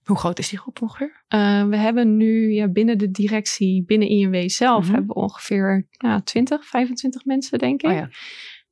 Hoe 0.05 0.19
groot 0.19 0.39
is 0.39 0.49
die 0.49 0.59
groep 0.59 0.83
ongeveer? 0.83 1.25
Uh, 1.29 1.65
we 1.65 1.77
hebben 1.77 2.17
nu 2.17 2.53
ja, 2.53 2.69
binnen 2.69 2.99
de 2.99 3.11
directie, 3.11 3.85
binnen 3.85 4.09
INW 4.09 4.49
zelf, 4.49 4.85
mm 4.85 4.91
hebben 4.91 5.15
we 5.15 5.21
ongeveer 5.21 5.87
ja, 5.91 6.21
20, 6.21 6.67
25 6.67 7.25
mensen, 7.25 7.59
denk 7.59 7.83
ik. 7.83 7.91
Oh 7.91 7.97
ja. 7.97 8.09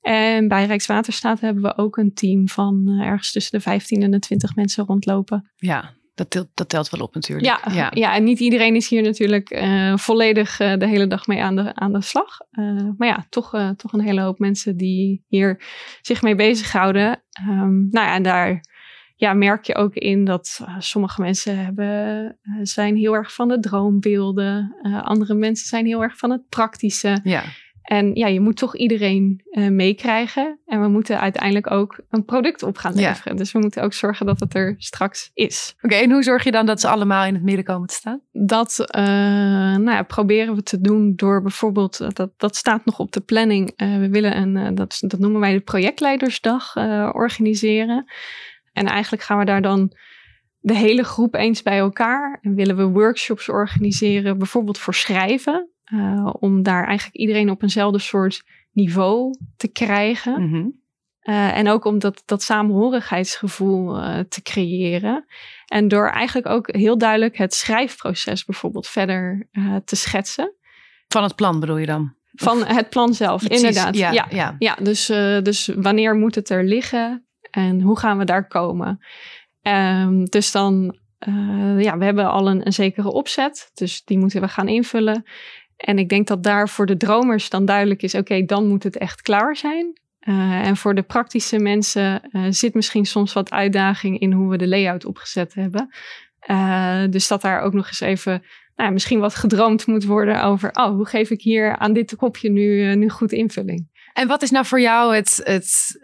En 0.01 0.49
bij 0.49 0.67
Rijkswaterstaat 0.67 1.41
hebben 1.41 1.63
we 1.63 1.77
ook 1.77 1.97
een 1.97 2.15
team 2.15 2.49
van 2.49 2.85
uh, 2.89 3.07
ergens 3.07 3.33
tussen 3.33 3.59
de 3.59 3.65
15 3.65 4.03
en 4.03 4.11
de 4.11 4.19
20 4.19 4.55
mensen 4.55 4.85
rondlopen. 4.85 5.51
Ja, 5.57 5.95
dat 6.15 6.31
telt, 6.31 6.49
dat 6.55 6.69
telt 6.69 6.91
wel 6.91 7.01
op 7.01 7.15
natuurlijk. 7.15 7.47
Ja, 7.47 7.73
ja. 7.73 7.91
ja 7.95 8.15
en 8.15 8.25
niet 8.25 8.41
iedereen 8.41 8.77
is 8.77 8.89
hier 8.89 9.03
natuurlijk 9.03 9.51
uh, 9.51 9.97
volledig 9.97 10.61
uh, 10.61 10.77
de 10.77 10.87
hele 10.87 11.07
dag 11.07 11.27
mee 11.27 11.43
aan 11.43 11.57
de, 11.57 11.75
aan 11.75 11.93
de 11.93 12.03
slag. 12.03 12.39
maar 12.97 13.09
ja, 13.09 13.27
toch, 13.29 13.51
toch 13.77 13.93
een 13.93 14.01
hele 14.01 14.21
hoop 14.21 14.39
mensen 14.39 14.77
die 14.77 15.25
hier 15.29 15.63
zich 16.01 16.23
mee 16.23 16.35
bezighouden. 16.35 17.23
Um, 17.49 17.89
nou 17.91 18.07
ja, 18.07 18.15
en 18.15 18.23
daar 18.23 18.65
ja, 19.17 19.33
merk 19.33 19.65
je 19.65 19.75
ook 19.75 19.95
in 19.95 20.25
dat 20.25 20.67
sommige 20.79 21.21
mensen 21.21 21.65
hebben, 21.65 22.39
zijn 22.63 22.97
heel 22.97 23.15
erg 23.15 23.35
van 23.35 23.49
de 23.49 23.61
droombeelden. 23.61 24.77
andere 25.03 25.35
mensen 25.35 25.67
zijn 25.67 25.87
heel 25.87 26.03
erg 26.03 26.17
van 26.17 26.31
het 26.31 26.49
praktische. 26.49 27.21
Ja. 27.23 27.43
En 27.91 28.15
ja, 28.15 28.27
je 28.27 28.41
moet 28.41 28.57
toch 28.57 28.77
iedereen 28.77 29.43
uh, 29.51 29.69
meekrijgen. 29.69 30.59
En 30.67 30.81
we 30.81 30.89
moeten 30.89 31.21
uiteindelijk 31.21 31.71
ook 31.71 32.01
een 32.11 32.25
product 32.25 32.63
op 32.63 32.77
gaan 32.77 32.95
leveren. 32.95 33.37
Dus 33.37 33.53
we 33.53 33.59
moeten 33.59 33.83
ook 33.83 33.93
zorgen 33.93 34.27
dat 34.27 34.41
het 34.41 34.55
er 34.55 34.75
straks 34.79 35.31
is. 35.35 35.75
Oké, 35.81 35.95
en 35.95 36.11
hoe 36.11 36.23
zorg 36.23 36.45
je 36.45 36.51
dan 36.51 36.67
dat 36.67 36.81
ze 36.81 36.89
allemaal 36.89 37.25
in 37.25 37.35
het 37.35 37.43
midden 37.43 37.65
komen 37.65 37.89
te 37.89 37.95
staan? 37.95 38.21
Dat 38.33 38.87
uh, 38.97 39.05
nou 39.77 39.91
ja, 39.91 40.03
proberen 40.03 40.55
we 40.55 40.63
te 40.63 40.81
doen 40.81 41.13
door 41.17 41.43
bijvoorbeeld, 41.43 42.01
eh, 42.01 42.09
dat, 42.09 42.31
dat 42.37 42.57
staat 42.57 42.85
nog 42.85 42.99
op 42.99 43.13
de 43.13 43.21
planning. 43.21 43.73
Uh, 43.77 43.99
we 43.99 44.09
willen 44.09 44.37
een, 44.37 44.75
dat, 44.75 44.97
dat 45.01 45.21
noemen 45.21 45.41
wij 45.41 45.53
de 45.53 45.61
projectleidersdag 45.61 46.77
organiseren. 47.15 48.05
En 48.73 48.87
eigenlijk 48.87 49.23
gaan 49.23 49.39
we 49.39 49.45
daar 49.45 49.63
dan 49.63 49.97
de 50.61 50.75
hele 50.75 51.05
groep 51.05 51.35
eens 51.35 51.63
bij 51.63 51.79
elkaar. 51.79 52.39
En 52.43 52.55
willen 52.55 52.77
we 52.77 52.85
workshops 52.85 53.49
organiseren, 53.49 54.39
bijvoorbeeld 54.39 54.79
voor 54.79 54.95
schrijven. 54.95 55.71
Uh, 55.95 56.31
om 56.39 56.63
daar 56.63 56.87
eigenlijk 56.87 57.17
iedereen 57.17 57.51
op 57.51 57.63
eenzelfde 57.63 57.99
soort 57.99 58.43
niveau 58.73 59.35
te 59.57 59.69
krijgen. 59.69 60.41
Mm 60.41 60.53
-hmm. 60.53 60.81
uh, 61.23 61.57
en 61.57 61.69
ook 61.69 61.85
om 61.85 61.99
dat, 61.99 62.23
dat 62.27 62.43
samenhorigheidsgevoel 62.43 63.97
uh, 63.97 64.19
te 64.19 64.43
creëren. 64.43 65.25
En 65.67 65.89
door 65.89 66.09
eigenlijk 66.09 66.49
ook 66.49 66.75
heel 66.75 66.99
duidelijk 66.99 67.37
het 67.37 67.55
schrijfproces 67.55 68.45
bijvoorbeeld 68.45 68.87
verder 68.87 69.49
te 69.85 69.97
schetsen. 69.97 70.55
Van 71.09 71.23
het 71.23 71.35
plan 71.35 71.61
bedoel 71.61 71.77
je 71.77 71.87
dan? 71.87 72.15
Van 72.33 72.65
het 72.65 72.89
plan 72.89 73.15
zelf, 73.15 73.43
inderdaad. 73.43 73.97
Ja, 73.97 74.11
ja. 74.11 74.27
ja. 74.31 74.57
ja 74.59 74.75
dus, 74.75 75.07
dus 75.43 75.71
wanneer 75.77 76.15
moet 76.15 76.35
het 76.35 76.51
er 76.51 76.65
liggen 76.65 77.27
en 77.51 77.81
hoe 77.81 77.99
gaan 77.99 78.19
we 78.19 78.25
daar 78.25 78.47
komen? 78.47 79.05
Um, 79.63 80.25
dus 80.25 80.53
dan, 80.53 80.99
ja, 81.77 81.99
we 81.99 82.05
hebben 82.05 82.31
al 82.31 82.49
een, 82.49 82.67
een 82.67 82.73
zekere 82.73 83.13
opzet, 83.13 83.71
dus 83.75 84.05
die 84.05 84.19
moeten 84.19 84.41
we 84.41 84.49
gaan 84.49 84.69
invullen. 84.69 85.25
En 85.81 85.99
ik 85.99 86.09
denk 86.09 86.27
dat 86.27 86.43
daar 86.43 86.69
voor 86.69 86.87
de 86.87 86.97
dromers 86.97 87.49
dan 87.49 87.65
duidelijk 87.65 88.03
is: 88.03 88.15
oké, 88.15 88.45
dan 88.45 88.67
moet 88.67 88.83
het 88.83 88.97
echt 88.97 89.23
klaar 89.23 89.57
zijn. 89.57 90.01
Uh, 90.21 90.67
en 90.67 90.77
voor 90.77 90.95
de 90.95 91.03
praktische 91.03 91.59
mensen 91.59 92.29
uh, 92.33 92.47
zit 92.49 92.75
misschien 92.75 93.05
soms 93.05 93.33
wat 93.33 93.51
uitdaging 93.51 94.19
in 94.19 94.33
hoe 94.33 94.51
we 94.51 94.57
de 94.57 94.69
layout 94.69 95.05
opgezet 95.05 95.55
hebben. 95.55 95.95
Uh, 96.51 97.05
dus 97.11 97.29
dat 97.29 97.43
daar 97.43 97.61
ook 97.61 97.73
nog 97.73 97.87
eens 97.87 98.01
even 98.01 98.43
nou, 98.77 98.93
misschien 98.93 99.21
wat 99.21 99.35
gedroomd 99.35 99.87
moet 99.87 100.05
worden 100.05 100.43
over: 100.43 100.71
oh, 100.73 100.95
hoe 100.95 101.07
geef 101.07 101.31
ik 101.31 101.43
hier 101.43 101.77
aan 101.77 101.93
dit 101.93 102.17
kopje 102.17 102.51
nu, 102.51 102.95
nu 102.95 103.09
goed 103.09 103.33
invulling? 103.33 103.89
En 104.13 104.29
wat 104.29 104.43
is 104.43 104.51
nou 104.51 104.67
voor 104.67 104.81
jou 104.81 105.15
het, 105.15 105.41
het, 105.45 105.99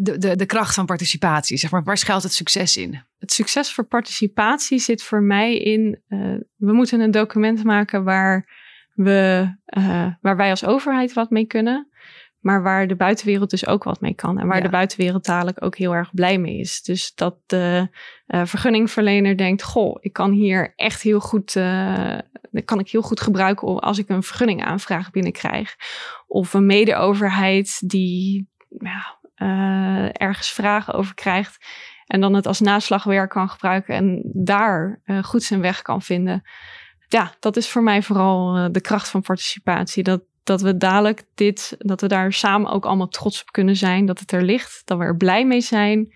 de, 0.00 0.18
de, 0.18 0.36
de 0.36 0.46
kracht 0.46 0.74
van 0.74 0.86
participatie? 0.86 1.56
Zeg 1.56 1.70
maar, 1.70 1.82
waar 1.82 1.98
schuilt 1.98 2.22
het 2.22 2.32
succes 2.32 2.76
in? 2.76 3.02
Het 3.18 3.32
succes 3.32 3.72
voor 3.72 3.84
participatie 3.84 4.78
zit 4.78 5.02
voor 5.02 5.22
mij 5.22 5.58
in: 5.58 6.02
we 6.56 6.72
moeten 6.72 7.00
een 7.00 7.10
document 7.10 7.64
maken 7.64 8.04
waar 8.04 8.64
we, 8.96 9.52
uh, 9.78 10.06
waar 10.20 10.36
wij 10.36 10.50
als 10.50 10.64
overheid 10.64 11.12
wat 11.12 11.30
mee 11.30 11.46
kunnen. 11.46 11.88
Maar 12.40 12.62
waar 12.62 12.86
de 12.86 12.96
buitenwereld 12.96 13.50
dus 13.50 13.66
ook 13.66 13.84
wat 13.84 14.00
mee 14.00 14.14
kan. 14.14 14.38
En 14.38 14.46
waar 14.46 14.62
de 14.62 14.68
buitenwereld 14.68 15.24
dadelijk 15.24 15.64
ook 15.64 15.76
heel 15.76 15.94
erg 15.94 16.14
blij 16.14 16.38
mee 16.38 16.58
is. 16.58 16.82
Dus 16.82 17.14
dat 17.14 17.36
de 17.46 17.88
uh, 18.26 18.44
vergunningverlener 18.44 19.36
denkt: 19.36 19.62
Goh, 19.62 19.96
ik 20.00 20.12
kan 20.12 20.30
hier 20.30 20.72
echt 20.76 21.02
heel 21.02 21.20
goed. 21.20 21.54
Uh, 21.54 22.18
kan 22.64 22.78
ik 22.78 22.90
heel 22.90 23.02
goed 23.02 23.20
gebruiken 23.20 23.80
als 23.80 23.98
ik 23.98 24.08
een 24.08 24.22
vergunning 24.22 24.64
aanvraag 24.64 25.10
binnenkrijg. 25.10 25.76
Of 26.26 26.54
een 26.54 26.66
mede-overheid 26.66 27.88
die 27.88 28.48
ja, 28.68 29.18
ergens 30.12 30.50
vragen 30.50 30.94
over 30.94 31.14
krijgt. 31.14 31.66
En 32.06 32.20
dan 32.20 32.34
het 32.34 32.46
als 32.46 32.60
naslagwerk 32.60 33.30
kan 33.30 33.48
gebruiken 33.48 33.94
en 33.94 34.22
daar 34.34 35.00
goed 35.22 35.42
zijn 35.42 35.60
weg 35.60 35.82
kan 35.82 36.02
vinden. 36.02 36.42
Ja, 37.08 37.34
dat 37.40 37.56
is 37.56 37.68
voor 37.68 37.82
mij 37.82 38.02
vooral 38.02 38.56
uh, 38.56 38.66
de 38.70 38.80
kracht 38.80 39.08
van 39.08 39.22
participatie. 39.22 40.02
Dat, 40.02 40.22
dat 40.44 40.60
we 40.60 40.76
dadelijk 40.76 41.24
dit, 41.34 41.74
dat 41.78 42.00
we 42.00 42.06
daar 42.06 42.32
samen 42.32 42.70
ook 42.70 42.84
allemaal 42.84 43.08
trots 43.08 43.40
op 43.40 43.50
kunnen 43.50 43.76
zijn. 43.76 44.06
Dat 44.06 44.18
het 44.18 44.32
er 44.32 44.42
ligt, 44.42 44.82
dat 44.84 44.98
we 44.98 45.04
er 45.04 45.16
blij 45.16 45.46
mee 45.46 45.60
zijn. 45.60 46.14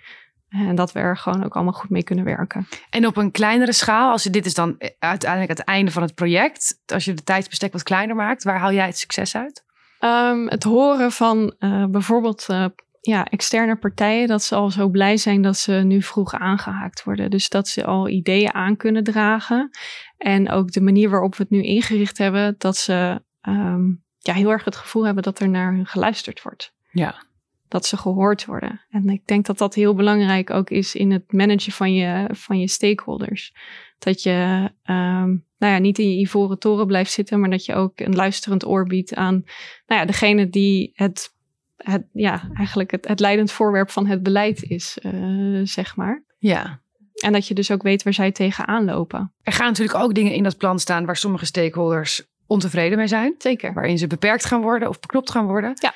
En 0.48 0.74
dat 0.74 0.92
we 0.92 0.98
er 0.98 1.16
gewoon 1.16 1.44
ook 1.44 1.54
allemaal 1.54 1.72
goed 1.72 1.90
mee 1.90 2.02
kunnen 2.02 2.24
werken. 2.24 2.68
En 2.90 3.06
op 3.06 3.16
een 3.16 3.30
kleinere 3.30 3.72
schaal, 3.72 4.10
als 4.10 4.22
je, 4.22 4.30
dit 4.30 4.46
is 4.46 4.54
dan 4.54 4.76
uiteindelijk 4.98 5.58
het 5.58 5.66
einde 5.66 5.90
van 5.90 6.02
het 6.02 6.14
project. 6.14 6.80
Als 6.86 7.04
je 7.04 7.14
de 7.14 7.22
tijdsbestek 7.22 7.72
wat 7.72 7.82
kleiner 7.82 8.16
maakt, 8.16 8.42
waar 8.42 8.58
haal 8.58 8.72
jij 8.72 8.86
het 8.86 8.98
succes 8.98 9.36
uit? 9.36 9.64
Um, 10.00 10.48
het 10.48 10.62
horen 10.62 11.12
van 11.12 11.54
uh, 11.58 11.84
bijvoorbeeld 11.84 12.46
uh, 12.50 12.64
ja, 13.00 13.24
externe 13.24 13.76
partijen, 13.76 14.28
dat 14.28 14.42
ze 14.42 14.54
al 14.54 14.70
zo 14.70 14.88
blij 14.88 15.16
zijn 15.16 15.42
dat 15.42 15.56
ze 15.56 15.72
nu 15.72 16.02
vroeg 16.02 16.34
aangehaakt 16.34 17.04
worden. 17.04 17.30
Dus 17.30 17.48
dat 17.48 17.68
ze 17.68 17.84
al 17.84 18.08
ideeën 18.08 18.54
aan 18.54 18.76
kunnen 18.76 19.04
dragen. 19.04 19.70
En 20.16 20.50
ook 20.50 20.72
de 20.72 20.80
manier 20.80 21.10
waarop 21.10 21.36
we 21.36 21.42
het 21.42 21.52
nu 21.52 21.62
ingericht 21.62 22.18
hebben, 22.18 22.54
dat 22.58 22.76
ze 22.76 23.22
um, 23.48 24.02
ja, 24.18 24.34
heel 24.34 24.50
erg 24.50 24.64
het 24.64 24.76
gevoel 24.76 25.04
hebben 25.04 25.22
dat 25.22 25.40
er 25.40 25.48
naar 25.48 25.74
hun 25.74 25.86
geluisterd 25.86 26.42
wordt. 26.42 26.72
Ja. 26.90 27.22
Dat 27.68 27.86
ze 27.86 27.96
gehoord 27.96 28.44
worden. 28.44 28.80
En 28.90 29.08
ik 29.08 29.26
denk 29.26 29.46
dat 29.46 29.58
dat 29.58 29.74
heel 29.74 29.94
belangrijk 29.94 30.50
ook 30.50 30.70
is 30.70 30.94
in 30.94 31.10
het 31.10 31.32
managen 31.32 31.72
van 31.72 31.94
je, 31.94 32.28
van 32.32 32.60
je 32.60 32.68
stakeholders. 32.68 33.54
Dat 33.98 34.22
je 34.22 34.70
um, 34.84 35.44
nou 35.58 35.72
ja, 35.72 35.78
niet 35.78 35.98
in 35.98 36.10
je 36.10 36.20
ivoren 36.20 36.58
toren 36.58 36.86
blijft 36.86 37.12
zitten, 37.12 37.40
maar 37.40 37.50
dat 37.50 37.64
je 37.64 37.74
ook 37.74 38.00
een 38.00 38.14
luisterend 38.14 38.66
oor 38.66 38.86
biedt 38.86 39.14
aan 39.14 39.44
nou 39.86 40.00
ja, 40.00 40.04
degene 40.04 40.48
die 40.48 40.90
het, 40.94 41.34
het, 41.82 42.04
ja, 42.12 42.50
eigenlijk 42.54 42.90
het, 42.90 43.08
het 43.08 43.20
leidend 43.20 43.52
voorwerp 43.52 43.90
van 43.90 44.06
het 44.06 44.22
beleid 44.22 44.62
is, 44.62 44.98
uh, 45.02 45.60
zeg 45.64 45.96
maar. 45.96 46.24
Ja. 46.38 46.80
En 47.14 47.32
dat 47.32 47.46
je 47.46 47.54
dus 47.54 47.70
ook 47.70 47.82
weet 47.82 48.02
waar 48.02 48.12
zij 48.12 48.32
tegenaan 48.32 48.84
lopen. 48.84 49.32
Er 49.42 49.52
gaan 49.52 49.66
natuurlijk 49.66 49.98
ook 49.98 50.14
dingen 50.14 50.32
in 50.32 50.42
dat 50.42 50.56
plan 50.56 50.78
staan 50.78 51.04
waar 51.04 51.16
sommige 51.16 51.46
stakeholders 51.46 52.28
ontevreden 52.46 52.98
mee 52.98 53.06
zijn. 53.06 53.34
Zeker. 53.38 53.72
Waarin 53.72 53.98
ze 53.98 54.06
beperkt 54.06 54.44
gaan 54.44 54.60
worden 54.60 54.88
of 54.88 55.00
beknopt 55.00 55.30
gaan 55.30 55.46
worden. 55.46 55.72
Ja. 55.74 55.94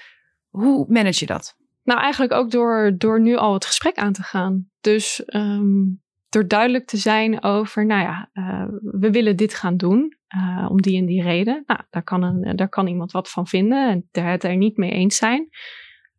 Hoe 0.48 0.86
manage 0.88 1.20
je 1.20 1.26
dat? 1.26 1.56
Nou, 1.82 2.00
eigenlijk 2.00 2.32
ook 2.32 2.50
door, 2.50 2.94
door 2.98 3.20
nu 3.20 3.36
al 3.36 3.52
het 3.52 3.64
gesprek 3.64 3.96
aan 3.96 4.12
te 4.12 4.22
gaan. 4.22 4.68
Dus 4.80 5.22
um, 5.26 6.02
door 6.28 6.48
duidelijk 6.48 6.86
te 6.86 6.96
zijn 6.96 7.42
over, 7.42 7.86
nou 7.86 8.02
ja, 8.02 8.30
uh, 8.32 8.64
we 8.80 9.10
willen 9.10 9.36
dit 9.36 9.54
gaan 9.54 9.76
doen. 9.76 10.16
Uh, 10.36 10.66
om 10.70 10.82
die 10.82 10.98
en 10.98 11.06
die 11.06 11.22
reden. 11.22 11.62
Nou, 11.66 11.80
daar 11.90 12.02
kan, 12.02 12.22
een, 12.22 12.56
daar 12.56 12.68
kan 12.68 12.86
iemand 12.86 13.12
wat 13.12 13.30
van 13.30 13.46
vinden 13.46 14.06
en 14.12 14.24
het 14.24 14.44
er 14.44 14.56
niet 14.56 14.76
mee 14.76 14.90
eens 14.90 15.16
zijn. 15.16 15.48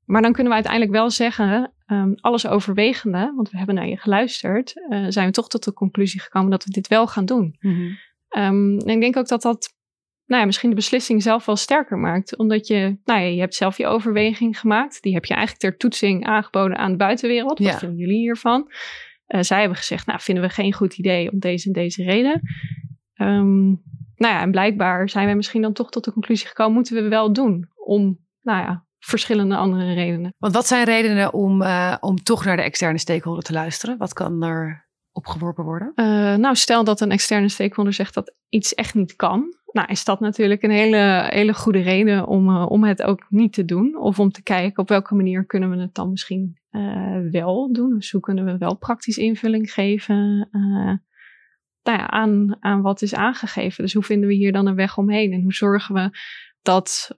Maar 0.06 0.22
dan 0.22 0.32
kunnen 0.32 0.50
we 0.50 0.56
uiteindelijk 0.58 0.94
wel 0.94 1.10
zeggen, 1.10 1.74
um, 1.88 2.16
alles 2.20 2.48
overwegende, 2.48 3.34
want 3.36 3.50
we 3.50 3.58
hebben 3.58 3.76
naar 3.76 3.88
je 3.88 3.98
geluisterd, 3.98 4.74
uh, 4.90 5.06
zijn 5.10 5.26
we 5.28 5.34
toch 5.34 5.48
tot 5.48 5.64
de 5.64 5.74
conclusie 5.74 6.22
gekomen 6.22 6.52
dat 6.52 6.64
we 6.64 6.72
dit 6.72 6.88
wel 6.88 7.08
gaan 7.08 7.26
doen. 7.26 7.56
Mm 7.60 7.74
-hmm. 7.74 7.98
um, 8.44 8.78
en 8.80 8.94
ik 8.94 9.02
denk 9.02 9.18
ook 9.18 9.28
dat 9.28 9.42
dat 9.42 9.74
nou 10.26 10.40
ja, 10.40 10.46
misschien 10.46 10.70
de 10.70 10.76
beslissing 10.76 11.24
zelf 11.24 11.46
wel 11.46 11.56
sterker 11.56 11.98
maakt. 11.98 12.38
Omdat 12.38 12.68
je, 12.68 12.98
nou 13.04 13.20
ja, 13.20 13.26
je 13.26 13.40
hebt 13.40 13.56
zelf 13.56 13.78
je 13.78 13.88
overweging 13.88 14.60
gemaakt. 14.60 15.02
Die 15.02 15.14
heb 15.14 15.26
je 15.26 15.34
eigenlijk 15.34 15.64
ter 15.64 15.78
toetsing 15.78 16.26
aangeboden 16.26 16.78
aan 16.78 16.92
de 16.92 16.98
buitenwereld. 16.98 17.60
Wat 17.60 17.68
Ja. 17.68 17.78
vinden 17.78 17.98
jullie 17.98 18.18
hiervan? 18.18 18.72
Eh, 19.26 19.42
zij 19.42 19.60
hebben 19.60 19.78
gezegd, 19.78 20.06
nou 20.06 20.20
vinden 20.22 20.44
we 20.44 20.50
geen 20.50 20.74
goed 20.74 20.98
idee 20.98 21.32
om 21.32 21.40
deze 21.40 21.68
en 21.68 21.74
deze 21.74 22.04
reden. 22.04 22.42
Ehm, 23.14 23.74
nou 24.18 24.34
ja, 24.34 24.42
en 24.42 24.52
blijkbaar 24.52 25.10
zijn 25.10 25.26
wij 25.26 25.36
misschien 25.36 25.62
dan 25.62 25.74
toch 25.74 25.90
tot 25.90 26.04
de 26.04 26.12
conclusie 26.12 26.48
gekomen, 26.48 26.74
moeten 26.74 26.96
we 26.96 27.10
wel 27.10 27.34
doen. 27.34 27.70
Om, 27.76 28.20
nou 28.42 28.64
ja, 28.64 28.86
verschillende 29.00 29.56
andere 29.56 29.94
redenen. 29.94 30.34
Want 30.38 30.54
wat 30.54 30.68
zijn 30.68 30.86
redenen 30.86 31.34
om, 31.34 31.62
uh, 31.62 31.96
om 32.00 32.24
toch 32.24 32.46
naar 32.46 32.56
de 32.56 32.64
externe 32.64 32.98
stakeholder 32.98 33.44
te 33.44 33.54
luisteren? 33.54 33.98
Wat 33.98 34.14
kan 34.14 34.44
er 34.44 34.88
opgeworpen 35.12 35.64
worden? 35.64 35.92
Uh, 35.96 36.06
nou, 36.36 36.56
stel 36.56 36.84
dat 36.84 37.02
een 37.02 37.12
externe 37.12 37.50
stakeholder 37.50 37.94
zegt 37.94 38.14
dat 38.14 38.34
iets 38.50 38.74
echt 38.74 38.94
niet 38.94 39.16
kan. 39.16 39.54
Nou, 39.72 39.88
is 39.88 40.04
dat 40.04 40.20
natuurlijk 40.20 40.64
een 40.64 40.72
hele, 40.72 41.28
hele 41.30 41.54
goede 41.54 41.82
reden 41.82 42.28
om, 42.28 42.50
uh, 42.50 42.66
om 42.70 42.84
het 42.84 43.04
ook 43.04 43.26
niet 43.30 43.54
te 43.54 43.66
doen. 43.66 43.98
Of 43.98 44.20
om 44.20 44.32
te 44.32 44.44
kijken 44.44 44.82
op 44.82 44.90
welke 44.90 45.16
manier 45.16 45.46
kunnen 45.46 45.70
we 45.70 45.78
het 45.78 45.94
dan 45.94 46.10
misschien 46.10 46.60
wel 47.32 47.74
doen. 47.74 47.94
Dus 47.94 48.12
hoe 48.12 48.22
kunnen 48.22 48.46
we 48.46 48.58
wel 48.58 48.78
praktisch 48.78 49.18
invulling 49.18 49.72
geven 49.72 50.50
nou 51.86 51.98
ja, 51.98 52.08
aan, 52.10 52.58
aan 52.60 52.82
wat 52.82 53.02
is 53.02 53.16
aangegeven. 53.16 53.84
Dus 53.84 53.94
hoe 53.94 54.04
vinden 54.04 54.30
we 54.30 54.36
hier 54.36 54.52
dan 54.52 54.68
een 54.68 54.76
weg 54.76 54.98
omheen? 54.98 55.32
En 55.32 55.42
hoe 55.42 55.54
zorgen 55.54 55.96
we 55.96 56.18
dat, 56.62 57.16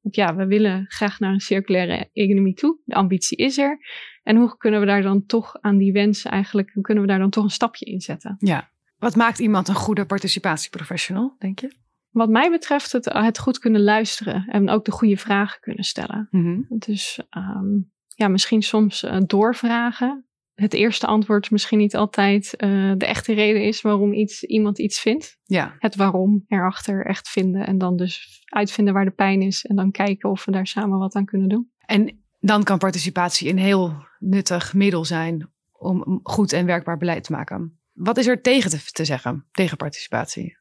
ja, 0.00 0.36
we 0.36 0.46
willen 0.46 0.84
graag 0.88 1.18
naar 1.18 1.32
een 1.32 1.40
circulaire 1.40 2.10
economie 2.12 2.54
toe. 2.54 2.78
De 2.84 2.94
ambitie 2.94 3.36
is 3.36 3.58
er. 3.58 3.78
En 4.22 4.36
hoe 4.36 4.56
kunnen 4.56 4.80
we 4.80 4.86
daar 4.86 5.02
dan 5.02 5.26
toch 5.26 5.60
aan 5.60 5.78
die 5.78 5.92
wensen 5.92 6.30
eigenlijk, 6.30 6.70
hoe 6.72 6.82
kunnen 6.82 7.02
we 7.04 7.08
daar 7.08 7.18
dan 7.18 7.30
toch 7.30 7.44
een 7.44 7.50
stapje 7.50 7.84
in 7.84 8.00
zetten? 8.00 8.36
Ja. 8.38 8.70
Wat 8.98 9.16
maakt 9.16 9.38
iemand 9.38 9.68
een 9.68 9.74
goede 9.74 10.06
participatieprofessional, 10.06 11.36
denk 11.38 11.58
je? 11.58 11.72
Wat 12.10 12.28
mij 12.28 12.50
betreft 12.50 12.92
het, 12.92 13.04
het 13.04 13.38
goed 13.38 13.58
kunnen 13.58 13.82
luisteren 13.82 14.46
en 14.48 14.70
ook 14.70 14.84
de 14.84 14.90
goede 14.90 15.16
vragen 15.16 15.60
kunnen 15.60 15.84
stellen. 15.84 16.28
Mm 16.30 16.42
-hmm. 16.42 16.78
Dus 16.78 17.20
um, 17.36 17.92
ja, 18.14 18.28
misschien 18.28 18.62
soms 18.62 19.02
uh, 19.02 19.16
doorvragen. 19.26 20.26
Het 20.56 20.74
eerste 20.74 21.06
antwoord 21.06 21.50
misschien 21.50 21.78
niet 21.78 21.96
altijd 21.96 22.54
uh, 22.58 22.92
de 22.96 23.06
echte 23.06 23.32
reden 23.32 23.62
is 23.62 23.80
waarom 23.80 24.12
iets, 24.12 24.42
iemand 24.42 24.78
iets 24.78 25.00
vindt. 25.00 25.38
Ja. 25.44 25.76
Het 25.78 25.96
waarom 25.96 26.44
erachter 26.48 27.06
echt 27.06 27.28
vinden 27.28 27.66
en 27.66 27.78
dan 27.78 27.96
dus 27.96 28.42
uitvinden 28.44 28.94
waar 28.94 29.04
de 29.04 29.10
pijn 29.10 29.42
is 29.42 29.64
en 29.64 29.76
dan 29.76 29.90
kijken 29.90 30.30
of 30.30 30.44
we 30.44 30.52
daar 30.52 30.66
samen 30.66 30.98
wat 30.98 31.14
aan 31.14 31.24
kunnen 31.24 31.48
doen. 31.48 31.70
En 31.78 32.24
dan 32.40 32.62
kan 32.62 32.78
participatie 32.78 33.50
een 33.50 33.58
heel 33.58 33.94
nuttig 34.18 34.74
middel 34.74 35.04
zijn 35.04 35.50
om 35.72 36.20
goed 36.22 36.52
en 36.52 36.66
werkbaar 36.66 36.96
beleid 36.96 37.24
te 37.24 37.32
maken. 37.32 37.78
Wat 37.92 38.16
is 38.16 38.26
er 38.26 38.42
tegen 38.42 38.70
te, 38.70 38.84
te 38.92 39.04
zeggen, 39.04 39.46
tegen 39.52 39.76
participatie? 39.76 40.58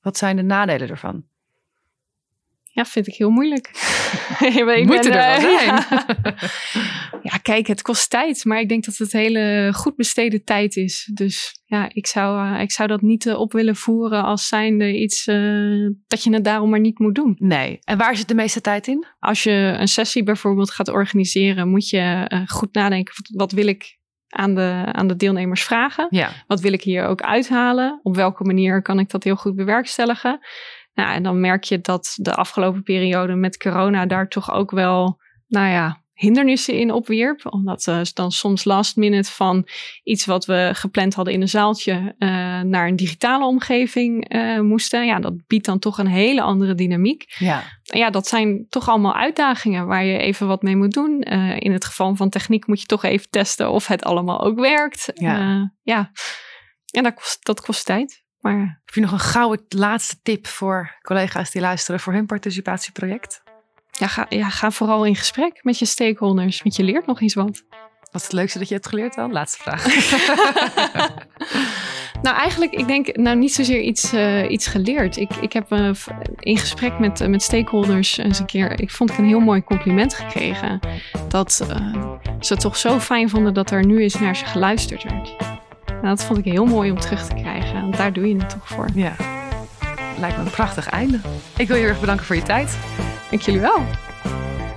Wat 0.00 0.16
zijn 0.16 0.36
de 0.36 0.42
nadelen 0.42 0.88
ervan? 0.88 1.24
Ja, 2.76 2.84
vind 2.84 3.06
ik 3.06 3.14
heel 3.14 3.30
moeilijk. 3.30 3.66
ik 4.40 4.86
Moet 4.86 5.00
ben, 5.00 5.12
er 5.12 5.40
wel 5.40 5.40
zijn. 5.40 5.66
Ja. 5.66 6.06
ja. 7.30 7.36
kijk, 7.42 7.66
het 7.66 7.82
kost 7.82 8.10
tijd. 8.10 8.44
Maar 8.44 8.60
ik 8.60 8.68
denk 8.68 8.84
dat 8.84 8.96
het 8.96 9.12
hele 9.12 9.72
goed 9.74 9.96
besteden 9.96 10.44
tijd 10.44 10.76
is. 10.76 11.10
Dus 11.14 11.60
ja, 11.64 11.88
ik 11.92 12.06
zou, 12.06 12.54
uh, 12.54 12.60
ik 12.60 12.70
zou 12.70 12.88
dat 12.88 13.00
niet 13.02 13.24
uh, 13.24 13.38
op 13.38 13.52
willen 13.52 13.76
voeren 13.76 14.24
als 14.24 14.48
zijnde 14.48 14.98
iets 14.98 15.26
uh, 15.26 15.90
dat 16.06 16.22
je 16.22 16.32
het 16.32 16.44
daarom 16.44 16.70
maar 16.70 16.80
niet 16.80 16.98
moet 16.98 17.14
doen. 17.14 17.36
Nee. 17.38 17.78
En 17.84 17.98
waar 17.98 18.16
zit 18.16 18.28
de 18.28 18.34
meeste 18.34 18.60
tijd 18.60 18.86
in? 18.86 19.06
Als 19.18 19.42
je 19.42 19.76
een 19.78 19.88
sessie 19.88 20.22
bijvoorbeeld 20.22 20.70
gaat 20.70 20.88
organiseren, 20.88 21.68
moet 21.68 21.88
je 21.88 22.30
goed 22.46 22.74
nadenken. 22.74 23.14
Wat 23.34 23.52
wil 23.52 23.66
ik 23.66 23.98
aan 24.28 24.54
de, 24.54 24.82
aan 24.92 25.06
de 25.06 25.16
deelnemers 25.16 25.64
vragen? 25.64 26.06
Ja. 26.10 26.30
Wat 26.46 26.60
wil 26.60 26.72
ik 26.72 26.82
hier 26.82 27.04
ook 27.04 27.22
uithalen? 27.22 28.00
Op 28.02 28.16
welke 28.16 28.44
manier 28.44 28.82
kan 28.82 28.98
ik 28.98 29.10
dat 29.10 29.24
heel 29.24 29.36
goed 29.36 29.56
bewerkstelligen? 29.56 30.40
Nou, 30.96 31.14
en 31.14 31.22
dan 31.22 31.40
merk 31.40 31.64
je 31.64 31.80
dat 31.80 32.16
de 32.16 32.34
afgelopen 32.34 32.82
periode 32.82 33.34
met 33.34 33.56
corona 33.56 34.06
daar 34.06 34.28
toch 34.28 34.52
ook 34.52 34.70
wel, 34.70 35.20
nou 35.46 35.68
ja, 35.68 36.02
hindernissen 36.16 36.74
in 36.74 36.92
opwierp. 36.92 37.52
Omdat 37.52 37.86
uh, 37.86 38.00
dan 38.14 38.32
soms 38.32 38.64
last 38.64 38.96
minute 38.96 39.30
van 39.30 39.68
iets 40.02 40.24
wat 40.24 40.44
we 40.44 40.70
gepland 40.72 41.14
hadden 41.14 41.34
in 41.34 41.40
een 41.40 41.48
zaaltje 41.48 42.14
uh, 42.18 42.28
naar 42.60 42.88
een 42.88 42.96
digitale 42.96 43.44
omgeving 43.44 44.34
uh, 44.34 44.60
moesten. 44.60 45.06
Ja, 45.06 45.18
dat 45.18 45.46
biedt 45.46 45.66
dan 45.66 45.78
toch 45.78 45.98
een 45.98 46.06
hele 46.06 46.40
andere 46.40 46.74
dynamiek. 46.74 47.24
Ja. 47.38 47.62
ja, 47.82 48.10
dat 48.10 48.26
zijn 48.26 48.66
toch 48.68 48.88
allemaal 48.88 49.14
uitdagingen 49.14 49.86
waar 49.86 50.04
je 50.04 50.18
even 50.18 50.46
wat 50.46 50.62
mee 50.62 50.76
moet 50.76 50.92
doen. 50.92 51.20
in 51.58 51.72
het 51.72 51.84
geval 51.84 52.16
van 52.16 52.28
techniek 52.28 52.66
moet 52.66 52.80
je 52.80 52.86
toch 52.86 53.04
even 53.04 53.30
testen 53.30 53.70
of 53.70 53.86
het 53.86 54.04
allemaal 54.04 54.40
ook 54.40 54.58
werkt. 54.58 55.10
Ja. 55.14 55.72
ja. 55.82 56.10
En 56.90 57.02
dat 57.02 57.14
kost, 57.14 57.44
dat 57.44 57.60
kost 57.60 57.86
tijd. 57.86 58.24
Maar... 58.46 58.80
Heb 58.84 58.94
je 58.94 59.00
nog 59.00 59.12
een 59.12 59.18
gouden 59.18 59.64
laatste 59.68 60.16
tip 60.22 60.46
voor 60.46 60.96
collega's 61.02 61.50
die 61.50 61.60
luisteren 61.60 62.00
voor 62.00 62.12
hun 62.12 62.26
participatieproject? 62.26 63.42
Ja 63.90 64.06
ga, 64.06 64.26
ja, 64.28 64.48
ga 64.48 64.70
vooral 64.70 65.04
in 65.04 65.16
gesprek 65.16 65.58
met 65.62 65.78
je 65.78 65.84
stakeholders, 65.84 66.62
want 66.62 66.76
je 66.76 66.82
leert 66.82 67.06
nog 67.06 67.20
eens 67.20 67.34
wat. 67.34 67.64
Wat 68.00 68.20
is 68.20 68.22
het 68.22 68.32
leukste 68.32 68.58
dat 68.58 68.68
je 68.68 68.74
hebt 68.74 68.86
geleerd 68.86 69.14
dan? 69.14 69.32
Laatste 69.32 69.62
vraag. 69.62 69.84
nou, 72.22 72.36
eigenlijk, 72.36 72.72
ik 72.72 72.86
denk 72.86 73.16
nou 73.16 73.36
niet 73.36 73.54
zozeer 73.54 73.80
iets, 73.80 74.12
uh, 74.12 74.50
iets 74.50 74.66
geleerd. 74.66 75.16
Ik, 75.16 75.34
ik 75.34 75.52
heb 75.52 75.72
uh, 75.72 75.90
in 76.38 76.58
gesprek 76.58 76.98
met, 76.98 77.20
uh, 77.20 77.28
met 77.28 77.42
stakeholders 77.42 78.16
eens 78.16 78.38
een 78.38 78.46
keer, 78.46 78.80
ik 78.80 78.90
vond 78.90 79.10
ik 79.10 79.18
een 79.18 79.26
heel 79.26 79.40
mooi 79.40 79.64
compliment 79.64 80.14
gekregen. 80.14 80.80
Dat 81.28 81.52
ze 82.40 82.56
toch 82.56 82.76
zo 82.76 83.00
fijn 83.00 83.30
vonden 83.30 83.54
dat 83.54 83.70
er 83.70 83.86
nu 83.86 84.02
eens 84.02 84.14
naar 84.14 84.36
ze 84.36 84.44
geluisterd 84.44 85.02
werd. 85.02 85.36
Nou, 85.86 86.18
dat 86.18 86.24
vond 86.24 86.38
ik 86.38 86.44
heel 86.44 86.66
mooi 86.66 86.90
om 86.90 87.00
terug 87.00 87.26
te 87.26 87.34
krijgen. 87.34 87.55
Want 87.86 87.98
daar 87.98 88.12
doe 88.12 88.28
je 88.28 88.36
het 88.36 88.48
toch 88.48 88.68
voor. 88.68 88.88
Ja, 88.94 89.12
lijkt 90.18 90.36
me 90.36 90.42
een 90.42 90.50
prachtig 90.50 90.88
einde. 90.88 91.20
Ik 91.56 91.66
wil 91.66 91.76
je 91.76 91.82
heel 91.82 91.90
erg 91.90 92.00
bedanken 92.00 92.26
voor 92.26 92.36
je 92.36 92.42
tijd. 92.42 92.78
Dank 93.30 93.42
jullie 93.42 93.60
wel. 93.60 93.82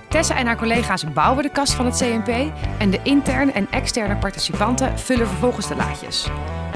Tessa 0.07 0.35
en 0.35 0.45
haar 0.45 0.57
collega's 0.57 1.13
bouwen 1.13 1.43
de 1.43 1.49
kast 1.49 1.73
van 1.73 1.85
het 1.85 1.97
CNP 1.97 2.51
en 2.77 2.89
de 2.89 2.99
interne 3.03 3.51
en 3.51 3.67
externe 3.71 4.17
participanten 4.17 4.99
vullen 4.99 5.27
vervolgens 5.27 5.67
de 5.67 5.75
laadjes. 5.75 6.27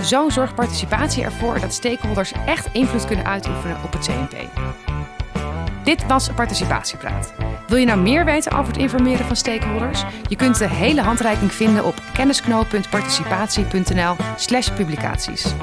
Zo 0.01 0.29
zorgt 0.29 0.55
participatie 0.55 1.23
ervoor 1.23 1.59
dat 1.59 1.73
stakeholders 1.73 2.31
echt 2.45 2.69
invloed 2.71 3.05
kunnen 3.05 3.25
uitoefenen 3.25 3.77
op 3.83 3.93
het 3.93 4.05
CNP. 4.05 4.35
Dit 5.83 6.05
was 6.05 6.29
Participatiepraat. 6.29 7.33
Wil 7.67 7.77
je 7.77 7.85
nou 7.85 7.99
meer 7.99 8.25
weten 8.25 8.51
over 8.51 8.67
het 8.67 8.77
informeren 8.77 9.25
van 9.25 9.35
stakeholders? 9.35 10.03
Je 10.27 10.35
kunt 10.35 10.57
de 10.57 10.67
hele 10.67 11.01
handreiking 11.01 11.51
vinden 11.51 11.85
op 11.85 12.01
kennisknoop.participatie.nl/slash 12.13 14.71
publicaties. 14.71 15.53